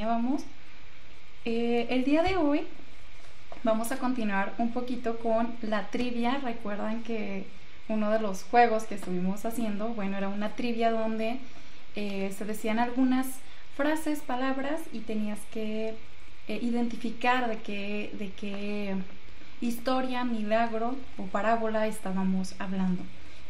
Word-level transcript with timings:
extrañábamos. 0.00 0.42
Eh, 1.44 1.86
el 1.90 2.04
día 2.04 2.22
de 2.22 2.36
hoy 2.36 2.66
vamos 3.62 3.92
a 3.92 3.98
continuar 3.98 4.54
un 4.56 4.72
poquito 4.72 5.18
con 5.18 5.54
la 5.60 5.88
trivia. 5.88 6.38
Recuerdan 6.42 7.02
que 7.02 7.44
uno 7.88 8.10
de 8.10 8.18
los 8.18 8.44
juegos 8.44 8.84
que 8.84 8.94
estuvimos 8.94 9.44
haciendo, 9.44 9.88
bueno, 9.88 10.16
era 10.16 10.28
una 10.28 10.50
trivia 10.50 10.90
donde 10.90 11.38
eh, 11.96 12.34
se 12.36 12.46
decían 12.46 12.78
algunas 12.78 13.26
frases, 13.76 14.20
palabras 14.20 14.80
y 14.92 15.00
tenías 15.00 15.38
que 15.52 15.94
eh, 16.48 16.58
identificar 16.62 17.48
de 17.48 17.58
qué, 17.58 18.10
de 18.18 18.30
qué 18.30 18.94
historia, 19.60 20.24
milagro 20.24 20.96
o 21.18 21.24
parábola 21.24 21.86
estábamos 21.86 22.54
hablando. 22.58 23.02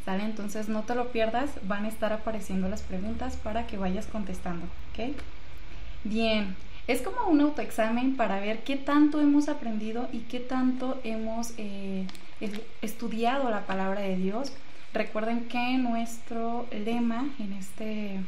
¿Sale? 0.05 0.25
Entonces 0.25 0.69
no 0.69 0.83
te 0.83 0.97
lo 0.97 1.13
pierdas, 1.13 1.51
van 1.63 1.85
a 1.85 1.89
estar 1.89 2.13
apareciendo 2.13 2.69
las 2.69 2.83
preguntas 2.83 3.37
para 3.37 3.69
que 3.69 3.77
vayas 3.77 4.07
contestando. 4.07 4.67
Bien, 6.05 6.57
es 6.87 7.03
como 7.03 7.29
un 7.29 7.41
autoexamen 7.43 8.17
para 8.17 8.41
ver 8.41 8.65
qué 8.65 8.77
tanto 8.77 9.21
hemos 9.21 9.49
aprendido 9.49 10.09
y 10.13 10.21
qué 10.21 10.41
tanto 10.41 10.99
hemos 11.05 11.53
eh, 11.59 12.07
estudiado 12.81 13.51
la 13.51 13.67
palabra 13.67 14.01
de 14.01 14.17
Dios. 14.17 14.53
Recuerden 14.95 15.47
que 15.47 15.77
nuestro 15.77 16.67
lema 16.73 17.29
en 17.39 17.53
este, 17.53 18.21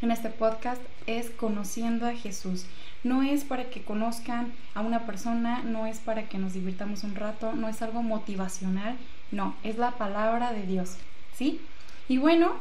en 0.00 0.10
este 0.10 0.30
podcast 0.30 0.80
es 1.06 1.30
conociendo 1.30 2.06
a 2.06 2.14
Jesús. 2.14 2.64
No 3.04 3.22
es 3.22 3.44
para 3.44 3.64
que 3.64 3.82
conozcan 3.82 4.52
a 4.74 4.80
una 4.80 5.04
persona, 5.06 5.62
no 5.62 5.86
es 5.86 5.98
para 5.98 6.28
que 6.30 6.38
nos 6.38 6.54
divirtamos 6.54 7.04
un 7.04 7.14
rato, 7.14 7.52
no 7.52 7.68
es 7.68 7.82
algo 7.82 8.02
motivacional, 8.02 8.96
no, 9.30 9.54
es 9.62 9.76
la 9.76 9.92
palabra 9.92 10.52
de 10.52 10.66
Dios, 10.66 10.96
¿sí? 11.34 11.60
Y 12.08 12.16
bueno, 12.16 12.54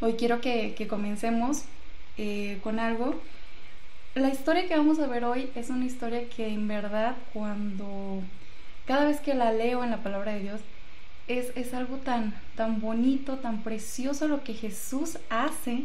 hoy 0.00 0.14
quiero 0.14 0.40
que, 0.40 0.74
comencemos 0.88 1.64
eh, 2.16 2.58
con 2.62 2.80
algo. 2.80 3.20
La 4.14 4.28
historia 4.28 4.68
que 4.68 4.76
vamos 4.76 5.00
a 5.00 5.08
ver 5.08 5.24
hoy 5.24 5.50
es 5.56 5.70
una 5.70 5.86
historia 5.86 6.28
que 6.28 6.46
en 6.46 6.68
verdad 6.68 7.16
cuando 7.32 8.22
cada 8.86 9.06
vez 9.06 9.18
que 9.18 9.34
la 9.34 9.52
leo 9.52 9.82
en 9.82 9.90
la 9.90 10.04
palabra 10.04 10.34
de 10.34 10.40
Dios 10.40 10.60
es, 11.26 11.50
es 11.56 11.74
algo 11.74 11.96
tan, 11.96 12.32
tan 12.54 12.80
bonito, 12.80 13.38
tan 13.38 13.64
precioso 13.64 14.28
lo 14.28 14.44
que 14.44 14.54
Jesús 14.54 15.18
hace 15.30 15.82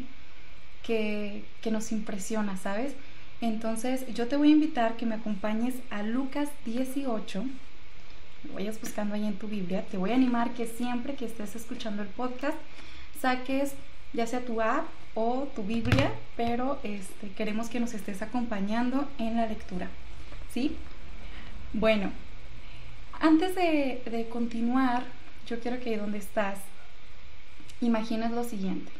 que, 0.84 1.44
que 1.62 1.72
nos 1.72 1.92
impresiona, 1.92 2.56
¿sabes? 2.58 2.94
Entonces 3.42 4.06
yo 4.14 4.28
te 4.28 4.38
voy 4.38 4.50
a 4.50 4.52
invitar 4.52 4.96
que 4.96 5.08
me 5.08 5.16
acompañes 5.16 5.74
a 5.90 6.04
Lucas 6.04 6.50
18. 6.66 7.46
Lo 8.44 8.54
vayas 8.54 8.80
buscando 8.80 9.16
ahí 9.16 9.26
en 9.26 9.40
tu 9.40 9.48
Biblia. 9.48 9.86
Te 9.90 9.98
voy 9.98 10.12
a 10.12 10.16
animar 10.16 10.52
que 10.52 10.68
siempre 10.68 11.16
que 11.16 11.26
estés 11.26 11.56
escuchando 11.56 12.04
el 12.04 12.10
podcast 12.10 12.58
saques 13.20 13.74
ya 14.14 14.28
sea 14.28 14.42
tu 14.42 14.62
app 14.62 14.86
tu 15.56 15.64
Biblia, 15.64 16.14
pero 16.38 16.80
este, 16.84 17.30
queremos 17.36 17.70
que 17.70 17.80
nos 17.80 17.94
estés 17.94 18.22
acompañando 18.22 19.08
en 19.18 19.36
la 19.36 19.48
lectura. 19.48 19.90
¿Sí? 20.54 20.76
Bueno, 21.74 22.12
antes 23.20 23.54
de, 23.56 24.02
de 24.10 24.30
continuar, 24.30 25.04
yo 25.48 25.60
quiero 25.60 25.80
que 25.80 25.98
donde 25.98 26.18
estás, 26.18 26.58
imagines 27.82 28.32
lo 28.32 28.44
siguiente. 28.44 28.92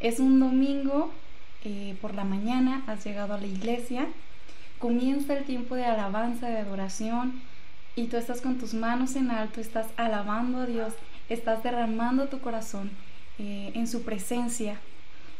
Es 0.00 0.20
un 0.20 0.38
domingo 0.38 1.10
eh, 1.64 1.96
por 2.00 2.14
la 2.14 2.24
mañana, 2.24 2.84
has 2.86 3.04
llegado 3.04 3.34
a 3.34 3.40
la 3.40 3.46
iglesia, 3.46 4.06
comienza 4.78 5.36
el 5.36 5.44
tiempo 5.44 5.74
de 5.74 5.84
alabanza, 5.84 6.48
de 6.48 6.58
adoración, 6.58 7.40
y 7.96 8.06
tú 8.06 8.16
estás 8.16 8.40
con 8.40 8.58
tus 8.58 8.74
manos 8.74 9.16
en 9.16 9.30
alto, 9.30 9.60
estás 9.60 9.86
alabando 9.96 10.60
a 10.60 10.66
Dios, 10.66 10.92
estás 11.28 11.62
derramando 11.62 12.28
tu 12.28 12.40
corazón 12.40 12.90
eh, 13.38 13.72
en 13.74 13.88
su 13.88 14.02
presencia 14.02 14.78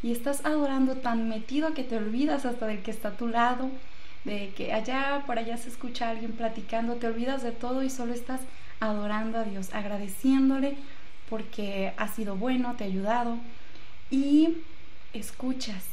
y 0.03 0.11
estás 0.11 0.45
adorando 0.45 0.95
tan 0.95 1.27
metido 1.29 1.73
que 1.73 1.83
te 1.83 1.97
olvidas 1.97 2.45
hasta 2.45 2.67
del 2.67 2.81
que 2.81 2.91
está 2.91 3.09
a 3.09 3.17
tu 3.17 3.27
lado, 3.27 3.69
de 4.23 4.53
que 4.55 4.73
allá 4.73 5.23
por 5.25 5.39
allá 5.39 5.57
se 5.57 5.69
escucha 5.69 6.07
a 6.07 6.11
alguien 6.11 6.33
platicando, 6.33 6.95
te 6.95 7.07
olvidas 7.07 7.43
de 7.43 7.51
todo 7.51 7.83
y 7.83 7.89
solo 7.89 8.13
estás 8.13 8.41
adorando 8.79 9.39
a 9.39 9.43
Dios, 9.43 9.73
agradeciéndole 9.73 10.75
porque 11.29 11.93
ha 11.97 12.07
sido 12.07 12.35
bueno, 12.35 12.75
te 12.75 12.83
ha 12.83 12.87
ayudado 12.87 13.37
y 14.09 14.57
escuchas 15.13 15.83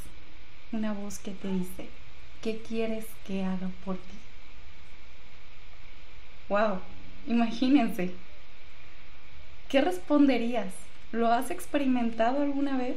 una 0.73 0.93
voz 0.93 1.19
que 1.19 1.31
te 1.33 1.49
dice, 1.49 1.89
¿qué 2.43 2.59
quieres 2.59 3.07
que 3.27 3.45
haga 3.45 3.71
por 3.85 3.97
ti? 3.97 4.15
¡Wow! 6.49 6.79
Imagínense. 7.27 8.13
¿Qué 9.69 9.81
responderías? 9.81 10.73
¿Lo 11.11 11.29
has 11.29 11.51
experimentado 11.51 12.43
alguna 12.43 12.77
vez? 12.77 12.97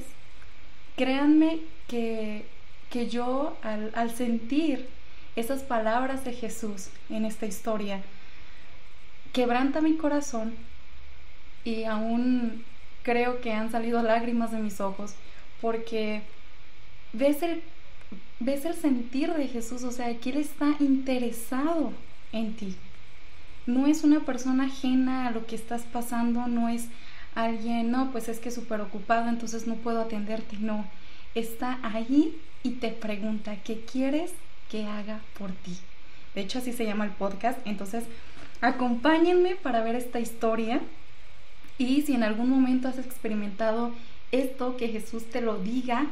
Créanme 0.98 1.60
que, 1.88 2.46
que 2.90 3.08
yo 3.08 3.58
al, 3.64 3.92
al 3.96 4.12
sentir 4.12 4.90
esas 5.38 5.62
palabras 5.62 6.26
de 6.26 6.34
Jesús 6.34 6.90
en 7.10 7.24
esta 7.24 7.46
historia, 7.46 8.02
quebranta 9.32 9.80
mi 9.80 9.96
corazón 9.96 10.54
y 11.64 11.84
aún 11.86 12.66
creo 13.04 13.40
que 13.40 13.54
han 13.54 13.72
salido 13.72 14.04
lágrimas 14.04 14.52
de 14.52 14.60
mis 14.60 14.82
ojos 14.82 15.14
porque 15.62 16.24
ves 17.14 17.42
el, 17.42 17.62
ves 18.40 18.66
el 18.66 18.74
sentir 18.74 19.34
de 19.34 19.48
Jesús, 19.48 19.84
o 19.84 19.92
sea, 19.92 20.16
que 20.18 20.32
Él 20.32 20.38
está 20.38 20.76
interesado 20.80 21.94
en 22.32 22.56
ti. 22.56 22.76
No 23.66 23.88
es 23.88 24.04
una 24.04 24.22
persona 24.22 24.66
ajena 24.66 25.28
a 25.28 25.32
lo 25.32 25.46
que 25.46 25.56
estás 25.56 25.84
pasando, 25.84 26.48
no 26.48 26.70
es 26.70 26.88
alguien, 27.38 27.92
no, 27.92 28.12
pues 28.12 28.30
es 28.30 28.40
que 28.40 28.52
súper 28.52 28.82
ocupado, 28.82 29.30
entonces 29.30 29.68
no 29.68 29.76
puedo 29.76 30.02
atenderte, 30.02 30.58
no. 30.58 30.86
Está 31.36 31.80
ahí 31.84 32.36
y 32.64 32.72
te 32.72 32.90
pregunta, 32.90 33.58
¿qué 33.64 33.82
quieres 33.82 34.34
que 34.70 34.86
haga 34.86 35.22
por 35.38 35.52
ti? 35.52 35.78
De 36.34 36.42
hecho, 36.42 36.60
así 36.60 36.74
se 36.74 36.86
llama 36.86 37.06
el 37.06 37.12
podcast, 37.12 37.60
entonces 37.66 38.06
acompáñenme 38.62 39.56
para 39.56 39.84
ver 39.84 39.96
esta 39.96 40.20
historia 40.20 40.82
y 41.78 42.02
si 42.02 42.16
en 42.16 42.24
algún 42.24 42.50
momento 42.50 42.88
has 42.88 42.98
experimentado 42.98 43.92
esto, 44.32 44.76
que 44.76 44.88
Jesús 44.90 45.30
te 45.30 45.42
lo 45.42 45.60
diga, 45.60 46.08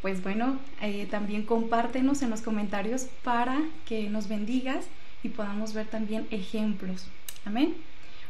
pues 0.00 0.22
bueno, 0.22 0.58
eh, 0.80 1.06
también 1.10 1.44
compártenos 1.44 2.22
en 2.22 2.30
los 2.30 2.40
comentarios 2.40 3.06
para 3.22 3.60
que 3.86 4.08
nos 4.08 4.28
bendigas 4.28 4.86
y 5.22 5.28
podamos 5.28 5.74
ver 5.74 5.86
también 5.86 6.26
ejemplos. 6.30 7.06
Amén. 7.44 7.74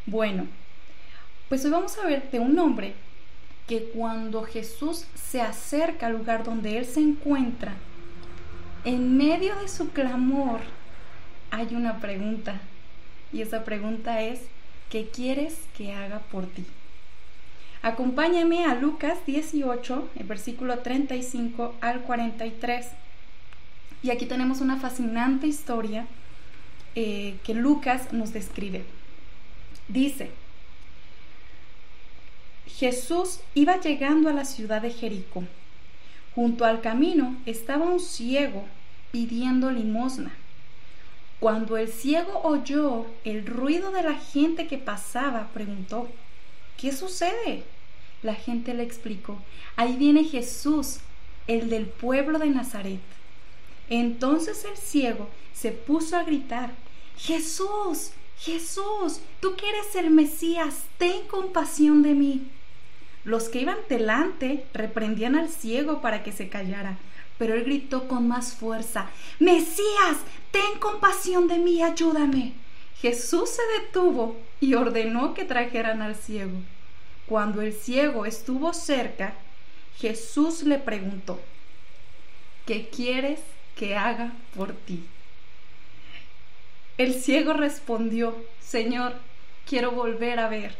Bueno, 0.06 0.46
pues 1.48 1.64
hoy 1.64 1.70
vamos 1.70 1.98
a 1.98 2.06
ver 2.06 2.30
de 2.30 2.40
un 2.40 2.58
hombre 2.58 2.94
que 3.66 3.84
cuando 3.94 4.42
Jesús 4.44 5.06
se 5.14 5.40
acerca 5.40 6.06
al 6.06 6.14
lugar 6.14 6.44
donde 6.44 6.78
él 6.78 6.86
se 6.86 7.00
encuentra, 7.00 7.74
en 8.84 9.16
medio 9.16 9.56
de 9.56 9.68
su 9.68 9.90
clamor 9.90 10.60
hay 11.50 11.74
una 11.74 12.00
pregunta. 12.00 12.60
Y 13.32 13.42
esa 13.42 13.64
pregunta 13.64 14.22
es, 14.22 14.40
¿qué 14.90 15.08
quieres 15.08 15.56
que 15.76 15.92
haga 15.92 16.18
por 16.18 16.46
ti? 16.46 16.64
Acompáñame 17.82 18.64
a 18.64 18.74
Lucas 18.74 19.18
18, 19.26 20.08
el 20.16 20.26
versículo 20.26 20.78
35 20.78 21.74
al 21.80 22.00
43. 22.02 22.86
Y 24.02 24.10
aquí 24.10 24.26
tenemos 24.26 24.60
una 24.60 24.76
fascinante 24.78 25.46
historia 25.46 26.06
eh, 26.94 27.36
que 27.44 27.54
Lucas 27.54 28.12
nos 28.12 28.32
describe. 28.32 28.84
Dice, 29.88 30.30
Jesús 32.76 33.38
iba 33.54 33.80
llegando 33.80 34.28
a 34.28 34.32
la 34.32 34.44
ciudad 34.44 34.82
de 34.82 34.90
Jericó. 34.90 35.44
Junto 36.34 36.64
al 36.64 36.80
camino 36.80 37.36
estaba 37.46 37.84
un 37.84 38.00
ciego 38.00 38.64
pidiendo 39.12 39.70
limosna. 39.70 40.32
Cuando 41.38 41.76
el 41.76 41.88
ciego 41.88 42.40
oyó 42.42 43.06
el 43.22 43.46
ruido 43.46 43.92
de 43.92 44.02
la 44.02 44.14
gente 44.14 44.66
que 44.66 44.76
pasaba, 44.76 45.50
preguntó, 45.54 46.08
¿qué 46.76 46.90
sucede? 46.90 47.62
La 48.24 48.34
gente 48.34 48.74
le 48.74 48.82
explicó, 48.82 49.38
ahí 49.76 49.96
viene 49.96 50.24
Jesús, 50.24 50.98
el 51.46 51.70
del 51.70 51.86
pueblo 51.86 52.40
de 52.40 52.48
Nazaret. 52.48 53.00
Entonces 53.88 54.64
el 54.64 54.76
ciego 54.76 55.28
se 55.52 55.70
puso 55.70 56.16
a 56.16 56.24
gritar, 56.24 56.72
Jesús, 57.16 58.10
Jesús, 58.36 59.20
tú 59.40 59.54
que 59.54 59.68
eres 59.68 59.94
el 59.94 60.10
Mesías, 60.10 60.86
ten 60.98 61.28
compasión 61.28 62.02
de 62.02 62.14
mí. 62.14 62.50
Los 63.24 63.48
que 63.48 63.60
iban 63.60 63.78
delante 63.88 64.66
reprendían 64.74 65.34
al 65.34 65.48
ciego 65.48 66.00
para 66.00 66.22
que 66.22 66.32
se 66.32 66.48
callara, 66.48 66.98
pero 67.38 67.54
él 67.54 67.64
gritó 67.64 68.06
con 68.06 68.28
más 68.28 68.54
fuerza, 68.54 69.08
Mesías, 69.38 70.18
ten 70.50 70.78
compasión 70.78 71.48
de 71.48 71.58
mí, 71.58 71.82
ayúdame. 71.82 72.52
Jesús 73.00 73.50
se 73.50 73.62
detuvo 73.80 74.36
y 74.60 74.74
ordenó 74.74 75.34
que 75.34 75.44
trajeran 75.44 76.02
al 76.02 76.14
ciego. 76.14 76.58
Cuando 77.26 77.62
el 77.62 77.72
ciego 77.72 78.26
estuvo 78.26 78.72
cerca, 78.74 79.34
Jesús 79.98 80.62
le 80.62 80.78
preguntó, 80.78 81.40
¿qué 82.66 82.88
quieres 82.88 83.40
que 83.76 83.96
haga 83.96 84.32
por 84.54 84.72
ti? 84.72 85.04
El 86.98 87.14
ciego 87.14 87.54
respondió, 87.54 88.36
Señor, 88.60 89.14
quiero 89.66 89.90
volver 89.90 90.38
a 90.38 90.48
ver. 90.48 90.76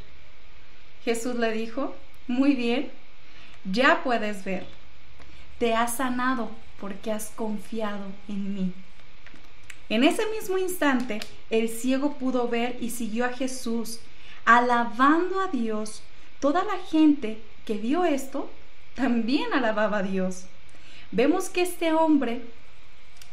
Jesús 1.05 1.35
le 1.37 1.50
dijo, 1.52 1.94
muy 2.26 2.55
bien, 2.55 2.91
ya 3.65 4.03
puedes 4.03 4.44
ver. 4.44 4.67
Te 5.59 5.75
has 5.75 5.97
sanado, 5.97 6.50
porque 6.81 7.12
has 7.12 7.31
confiado 7.31 8.06
en 8.29 8.55
mí. 8.55 8.73
En 9.88 10.05
ese 10.05 10.26
mismo 10.26 10.59
instante, 10.59 11.21
el 11.50 11.69
ciego 11.69 12.15
pudo 12.15 12.49
ver 12.49 12.76
y 12.81 12.91
siguió 12.91 13.25
a 13.26 13.32
Jesús, 13.32 14.00
alabando 14.44 15.41
a 15.41 15.49
Dios. 15.49 16.03
Toda 16.41 16.65
la 16.65 16.79
gente 16.91 17.38
que 17.65 17.75
vio 17.75 18.05
esto 18.05 18.50
también 18.94 19.53
alababa 19.53 19.99
a 19.99 20.03
Dios. 20.03 20.44
Vemos 21.11 21.49
que 21.49 21.62
este 21.62 21.93
hombre 21.93 22.43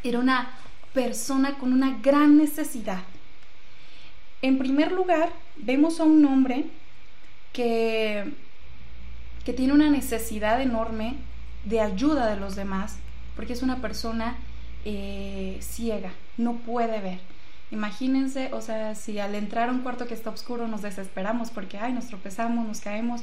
era 0.03 0.19
una 0.19 0.51
persona 0.94 1.57
con 1.57 1.73
una 1.73 1.97
gran 2.01 2.37
necesidad. 2.37 3.03
En 4.41 4.57
primer 4.57 4.91
lugar, 4.91 5.31
vemos 5.55 5.99
a 5.99 6.03
un 6.03 6.25
hombre 6.25 6.65
que, 7.53 8.33
que 9.43 9.53
tiene 9.53 9.73
una 9.73 9.89
necesidad 9.89 10.61
enorme 10.61 11.15
de 11.65 11.81
ayuda 11.81 12.27
de 12.27 12.39
los 12.39 12.55
demás, 12.55 12.97
porque 13.35 13.53
es 13.53 13.61
una 13.61 13.81
persona 13.81 14.35
eh, 14.85 15.57
ciega, 15.61 16.11
no 16.38 16.55
puede 16.57 16.99
ver. 17.01 17.19
Imagínense, 17.71 18.49
o 18.53 18.61
sea, 18.61 18.95
si 18.95 19.19
al 19.19 19.33
entrar 19.33 19.69
a 19.69 19.71
un 19.71 19.79
cuarto 19.79 20.05
que 20.05 20.13
está 20.13 20.29
oscuro 20.29 20.67
nos 20.67 20.81
desesperamos 20.81 21.51
porque, 21.51 21.77
ay, 21.77 21.93
nos 21.93 22.07
tropezamos, 22.07 22.67
nos 22.67 22.81
caemos. 22.81 23.21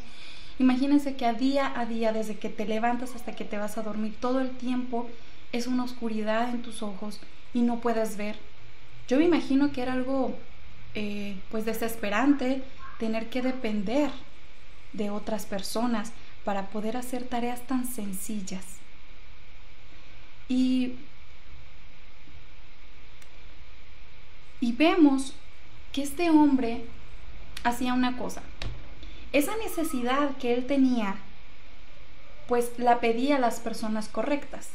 Imagínense 0.58 1.16
que 1.16 1.26
a 1.26 1.34
día 1.34 1.72
a 1.78 1.84
día, 1.84 2.12
desde 2.12 2.36
que 2.38 2.48
te 2.48 2.66
levantas 2.66 3.14
hasta 3.14 3.36
que 3.36 3.44
te 3.44 3.58
vas 3.58 3.76
a 3.76 3.82
dormir, 3.82 4.16
todo 4.18 4.40
el 4.40 4.50
tiempo 4.50 5.08
es 5.52 5.66
una 5.66 5.84
oscuridad 5.84 6.50
en 6.50 6.62
tus 6.62 6.82
ojos 6.82 7.20
y 7.52 7.60
no 7.60 7.80
puedes 7.80 8.16
ver. 8.16 8.36
Yo 9.06 9.18
me 9.18 9.24
imagino 9.24 9.70
que 9.72 9.82
era 9.82 9.92
algo, 9.92 10.34
eh, 10.94 11.36
pues, 11.50 11.64
desesperante 11.64 12.62
tener 12.98 13.28
que 13.28 13.42
depender 13.42 14.10
de 14.92 15.10
otras 15.10 15.46
personas 15.46 16.12
para 16.44 16.66
poder 16.70 16.96
hacer 16.96 17.24
tareas 17.24 17.66
tan 17.66 17.86
sencillas. 17.86 18.64
Y, 20.48 20.94
y 24.60 24.72
vemos 24.72 25.34
que 25.92 26.02
este 26.02 26.30
hombre 26.30 26.84
hacía 27.64 27.92
una 27.92 28.16
cosa. 28.16 28.42
Esa 29.32 29.56
necesidad 29.58 30.36
que 30.38 30.54
él 30.54 30.66
tenía, 30.66 31.16
pues 32.46 32.70
la 32.78 33.00
pedía 33.00 33.36
a 33.36 33.40
las 33.40 33.60
personas 33.60 34.08
correctas. 34.08 34.70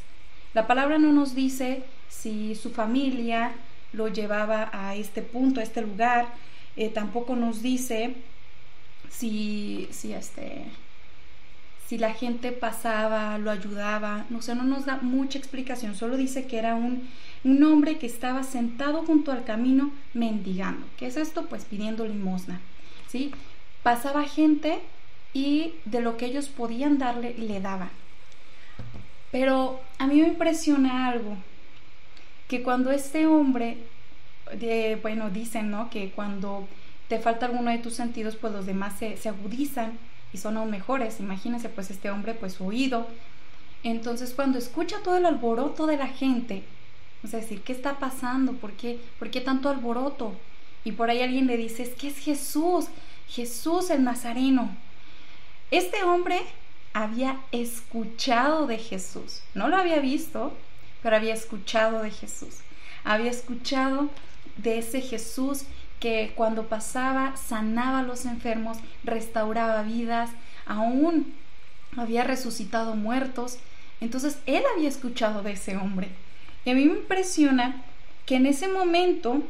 La 0.53 0.67
palabra 0.67 0.99
no 0.99 1.11
nos 1.11 1.33
dice 1.33 1.83
si 2.07 2.53
su 2.53 2.69
familia 2.69 3.53
lo 3.93 4.07
llevaba 4.07 4.69
a 4.71 4.95
este 4.95 5.23
punto, 5.23 5.59
a 5.59 5.63
este 5.63 5.81
lugar. 5.81 6.27
Eh, 6.75 6.89
tampoco 6.89 7.35
nos 7.35 7.63
dice 7.63 8.15
si, 9.13 9.87
si 9.91 10.13
este, 10.13 10.65
si 11.87 11.97
la 11.97 12.13
gente 12.13 12.51
pasaba, 12.51 13.37
lo 13.37 13.51
ayudaba, 13.51 14.25
no 14.29 14.41
sé, 14.41 14.55
no 14.55 14.63
nos 14.63 14.85
da 14.85 14.97
mucha 15.01 15.37
explicación, 15.37 15.95
solo 15.95 16.17
dice 16.17 16.47
que 16.47 16.57
era 16.57 16.75
un, 16.75 17.07
un 17.43 17.63
hombre 17.63 17.97
que 17.97 18.07
estaba 18.07 18.43
sentado 18.43 19.03
junto 19.05 19.31
al 19.31 19.43
camino 19.43 19.91
mendigando. 20.13 20.85
¿Qué 20.97 21.07
es 21.07 21.17
esto? 21.17 21.45
Pues 21.45 21.65
pidiendo 21.65 22.05
limosna, 22.05 22.61
¿sí? 23.07 23.31
Pasaba 23.83 24.23
gente 24.23 24.79
y 25.33 25.73
de 25.85 26.01
lo 26.01 26.17
que 26.17 26.25
ellos 26.25 26.47
podían 26.47 26.97
darle, 26.97 27.35
le 27.37 27.59
daban. 27.59 27.91
Pero 29.31 29.81
a 29.97 30.07
mí 30.07 30.21
me 30.21 30.27
impresiona 30.27 31.07
algo, 31.07 31.37
que 32.47 32.61
cuando 32.63 32.91
este 32.91 33.25
hombre, 33.25 33.77
de, 34.59 34.97
bueno, 35.01 35.29
dicen, 35.29 35.71
¿no? 35.71 35.89
Que 35.89 36.11
cuando 36.11 36.67
te 37.13 37.19
falta 37.19 37.45
alguno 37.45 37.69
de 37.69 37.77
tus 37.77 37.93
sentidos, 37.93 38.35
pues 38.35 38.51
los 38.53 38.65
demás 38.65 38.97
se, 38.97 39.17
se 39.17 39.29
agudizan 39.29 39.99
y 40.33 40.39
son 40.39 40.57
aún 40.57 40.71
mejores. 40.71 41.19
Imagínense 41.19 41.69
pues 41.69 41.91
este 41.91 42.09
hombre 42.09 42.33
pues 42.33 42.59
oído. 42.59 43.05
Entonces 43.83 44.33
cuando 44.33 44.57
escucha 44.57 44.97
todo 45.03 45.17
el 45.17 45.27
alboroto 45.27 45.85
de 45.85 45.97
la 45.97 46.07
gente, 46.07 46.63
es 47.23 47.33
decir, 47.33 47.61
¿qué 47.61 47.71
está 47.71 47.99
pasando? 47.99 48.53
¿Por 48.53 48.71
qué, 48.71 48.99
¿Por 49.19 49.29
qué 49.29 49.41
tanto 49.41 49.69
alboroto? 49.69 50.33
Y 50.83 50.93
por 50.93 51.11
ahí 51.11 51.21
alguien 51.21 51.45
le 51.45 51.55
dice, 51.55 51.83
es 51.83 51.89
que 51.89 52.07
es 52.07 52.17
Jesús, 52.17 52.87
Jesús 53.29 53.91
el 53.91 54.03
Nazareno. 54.03 54.75
Este 55.69 56.03
hombre 56.03 56.41
había 56.93 57.37
escuchado 57.51 58.65
de 58.65 58.79
Jesús, 58.79 59.43
no 59.53 59.67
lo 59.67 59.77
había 59.77 59.99
visto, 59.99 60.51
pero 61.03 61.15
había 61.15 61.35
escuchado 61.35 62.01
de 62.01 62.09
Jesús. 62.09 62.55
Había 63.03 63.29
escuchado 63.29 64.09
de 64.57 64.79
ese 64.79 64.99
Jesús 64.99 65.65
que 66.03 66.33
cuando 66.35 66.67
pasaba 66.67 67.37
sanaba 67.37 67.99
a 67.99 68.03
los 68.03 68.25
enfermos, 68.25 68.77
restauraba 69.05 69.83
vidas, 69.83 70.29
aún 70.65 71.33
había 71.95 72.25
resucitado 72.25 72.97
muertos. 72.97 73.57
Entonces 74.01 74.37
él 74.45 74.63
había 74.75 74.89
escuchado 74.89 75.43
de 75.43 75.53
ese 75.53 75.77
hombre. 75.77 76.09
Y 76.65 76.71
a 76.71 76.73
mí 76.73 76.83
me 76.83 76.97
impresiona 76.97 77.85
que 78.25 78.35
en 78.35 78.47
ese 78.47 78.67
momento 78.67 79.43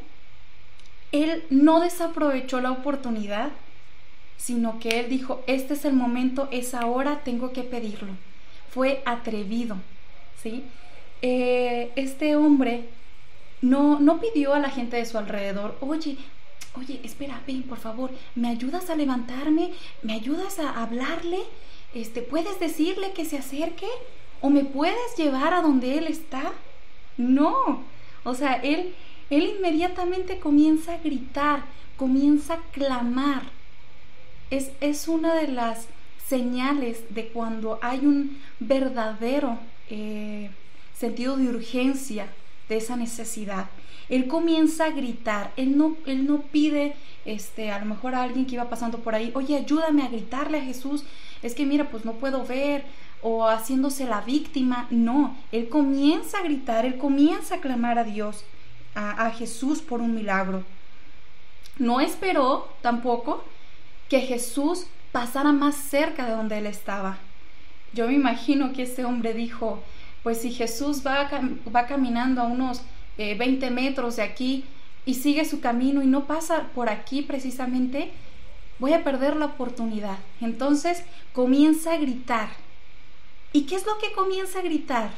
él 1.10 1.42
no 1.50 1.80
desaprovechó 1.80 2.60
la 2.60 2.70
oportunidad, 2.70 3.48
sino 4.36 4.78
que 4.78 5.00
él 5.00 5.08
dijo, 5.08 5.42
este 5.48 5.74
es 5.74 5.84
el 5.84 5.94
momento, 5.94 6.46
es 6.52 6.72
ahora, 6.72 7.22
tengo 7.24 7.52
que 7.52 7.64
pedirlo. 7.64 8.12
Fue 8.70 9.02
atrevido, 9.06 9.78
¿sí? 10.40 10.62
Eh, 11.20 11.90
este 11.96 12.36
hombre 12.36 12.84
no, 13.60 13.98
no 13.98 14.20
pidió 14.20 14.54
a 14.54 14.60
la 14.60 14.70
gente 14.70 14.98
de 14.98 15.06
su 15.06 15.18
alrededor, 15.18 15.76
oye, 15.80 16.16
oye, 16.76 17.00
espera, 17.04 17.40
ven, 17.46 17.62
por 17.62 17.78
favor, 17.78 18.10
¿me 18.34 18.48
ayudas 18.48 18.90
a 18.90 18.96
levantarme? 18.96 19.72
¿Me 20.02 20.14
ayudas 20.14 20.58
a 20.58 20.82
hablarle? 20.82 21.40
Este, 21.94 22.22
¿Puedes 22.22 22.58
decirle 22.60 23.12
que 23.12 23.24
se 23.24 23.38
acerque? 23.38 23.86
¿O 24.40 24.50
me 24.50 24.64
puedes 24.64 25.16
llevar 25.16 25.54
a 25.54 25.62
donde 25.62 25.98
él 25.98 26.06
está? 26.06 26.52
No, 27.16 27.84
o 28.24 28.34
sea, 28.34 28.54
él, 28.54 28.94
él 29.30 29.54
inmediatamente 29.56 30.38
comienza 30.38 30.94
a 30.94 30.98
gritar, 30.98 31.64
comienza 31.96 32.54
a 32.54 32.62
clamar. 32.72 33.42
Es, 34.50 34.70
es 34.80 35.08
una 35.08 35.34
de 35.34 35.48
las 35.48 35.86
señales 36.26 37.04
de 37.10 37.28
cuando 37.28 37.78
hay 37.82 38.00
un 38.00 38.40
verdadero 38.58 39.58
eh, 39.88 40.50
sentido 40.98 41.36
de 41.36 41.48
urgencia 41.48 42.26
de 42.68 42.78
esa 42.78 42.96
necesidad 42.96 43.68
él 44.08 44.26
comienza 44.26 44.86
a 44.86 44.90
gritar, 44.90 45.52
él 45.56 45.76
no, 45.76 45.96
él 46.06 46.26
no 46.26 46.42
pide 46.42 46.94
este, 47.24 47.70
a 47.70 47.78
lo 47.78 47.86
mejor 47.86 48.14
a 48.14 48.22
alguien 48.22 48.46
que 48.46 48.54
iba 48.54 48.68
pasando 48.68 48.98
por 48.98 49.14
ahí, 49.14 49.32
oye, 49.34 49.56
ayúdame 49.56 50.02
a 50.02 50.08
gritarle 50.08 50.58
a 50.58 50.64
Jesús, 50.64 51.04
es 51.42 51.54
que 51.54 51.66
mira, 51.66 51.88
pues 51.90 52.04
no 52.04 52.12
puedo 52.14 52.44
ver, 52.44 52.84
o 53.22 53.48
haciéndose 53.48 54.04
la 54.04 54.20
víctima, 54.20 54.86
no, 54.90 55.34
él 55.50 55.70
comienza 55.70 56.38
a 56.38 56.42
gritar, 56.42 56.84
él 56.84 56.98
comienza 56.98 57.54
a 57.54 57.60
clamar 57.60 57.98
a 57.98 58.04
Dios, 58.04 58.44
a, 58.94 59.30
Jesús 59.30 59.80
por 59.80 60.00
un 60.00 60.14
milagro. 60.14 60.62
No 61.78 62.00
esperó 62.00 62.68
tampoco 62.82 63.42
que 64.08 64.20
Jesús 64.20 64.86
pasara 65.10 65.52
más 65.52 65.74
cerca 65.74 66.26
de 66.26 66.32
donde 66.32 66.58
él 66.58 66.66
estaba. 66.66 67.16
Yo 67.92 68.06
me 68.06 68.12
imagino 68.12 68.72
que 68.72 68.82
este 68.82 69.04
hombre 69.04 69.32
dijo, 69.32 69.82
pues 70.22 70.42
si 70.42 70.52
Jesús 70.52 71.04
va, 71.04 71.28
va 71.74 71.86
caminando 71.86 72.42
a 72.42 72.44
unos 72.44 72.82
20 73.16 73.66
eh, 73.66 73.70
metros 73.70 74.16
de 74.16 74.22
aquí 74.22 74.64
y 75.06 75.14
sigue 75.14 75.44
su 75.44 75.60
camino 75.60 76.02
y 76.02 76.06
no 76.06 76.26
pasa 76.26 76.68
por 76.74 76.88
aquí 76.88 77.22
precisamente, 77.22 78.10
voy 78.78 78.92
a 78.92 79.04
perder 79.04 79.36
la 79.36 79.46
oportunidad. 79.46 80.18
Entonces 80.40 81.04
comienza 81.32 81.92
a 81.92 81.98
gritar. 81.98 82.48
¿Y 83.52 83.62
qué 83.62 83.76
es 83.76 83.86
lo 83.86 83.98
que 83.98 84.12
comienza 84.12 84.58
a 84.58 84.62
gritar? 84.62 85.10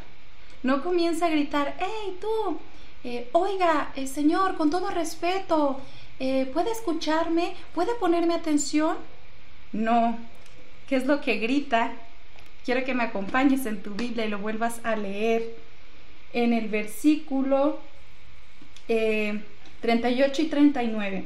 No 0.63 0.83
comienza 0.83 1.27
a 1.27 1.31
gritar, 1.31 1.77
hey 1.79 2.17
tú, 2.21 2.59
eh, 3.05 3.29
oiga, 3.33 3.93
eh, 3.95 4.07
Señor, 4.07 4.57
con 4.57 4.71
todo 4.71 4.91
respeto, 4.91 5.81
¿puede 6.19 6.71
escucharme? 6.73 7.55
¿Puede 7.75 7.95
ponerme 7.95 8.35
atención? 8.35 8.97
No, 9.73 10.19
¿qué 10.89 10.97
es 10.97 11.07
lo 11.07 11.21
que 11.21 11.37
grita? 11.37 11.93
Quiero 12.65 12.85
que 12.85 12.95
me 12.95 13.05
acompañes 13.05 13.65
en 13.67 13.83
tu 13.83 13.95
Biblia 13.95 14.27
y 14.27 14.31
lo 14.31 14.39
vuelvas 14.39 14.81
a 14.83 14.97
leer 14.97 15.66
en 16.37 16.53
el 16.53 16.69
versículo 16.69 17.79
38 18.87 18.89
eh, 18.89 20.45
y 20.45 20.49
39. 20.49 21.25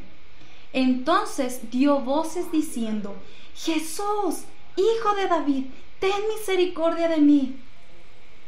Entonces 0.72 1.70
dio 1.70 1.98
voces 1.98 2.50
diciendo, 2.52 3.16
Jesús, 3.56 4.44
hijo 4.76 5.14
de 5.16 5.26
David, 5.26 5.64
ten 5.98 6.12
misericordia 6.38 7.08
de 7.08 7.18
mí. 7.18 7.56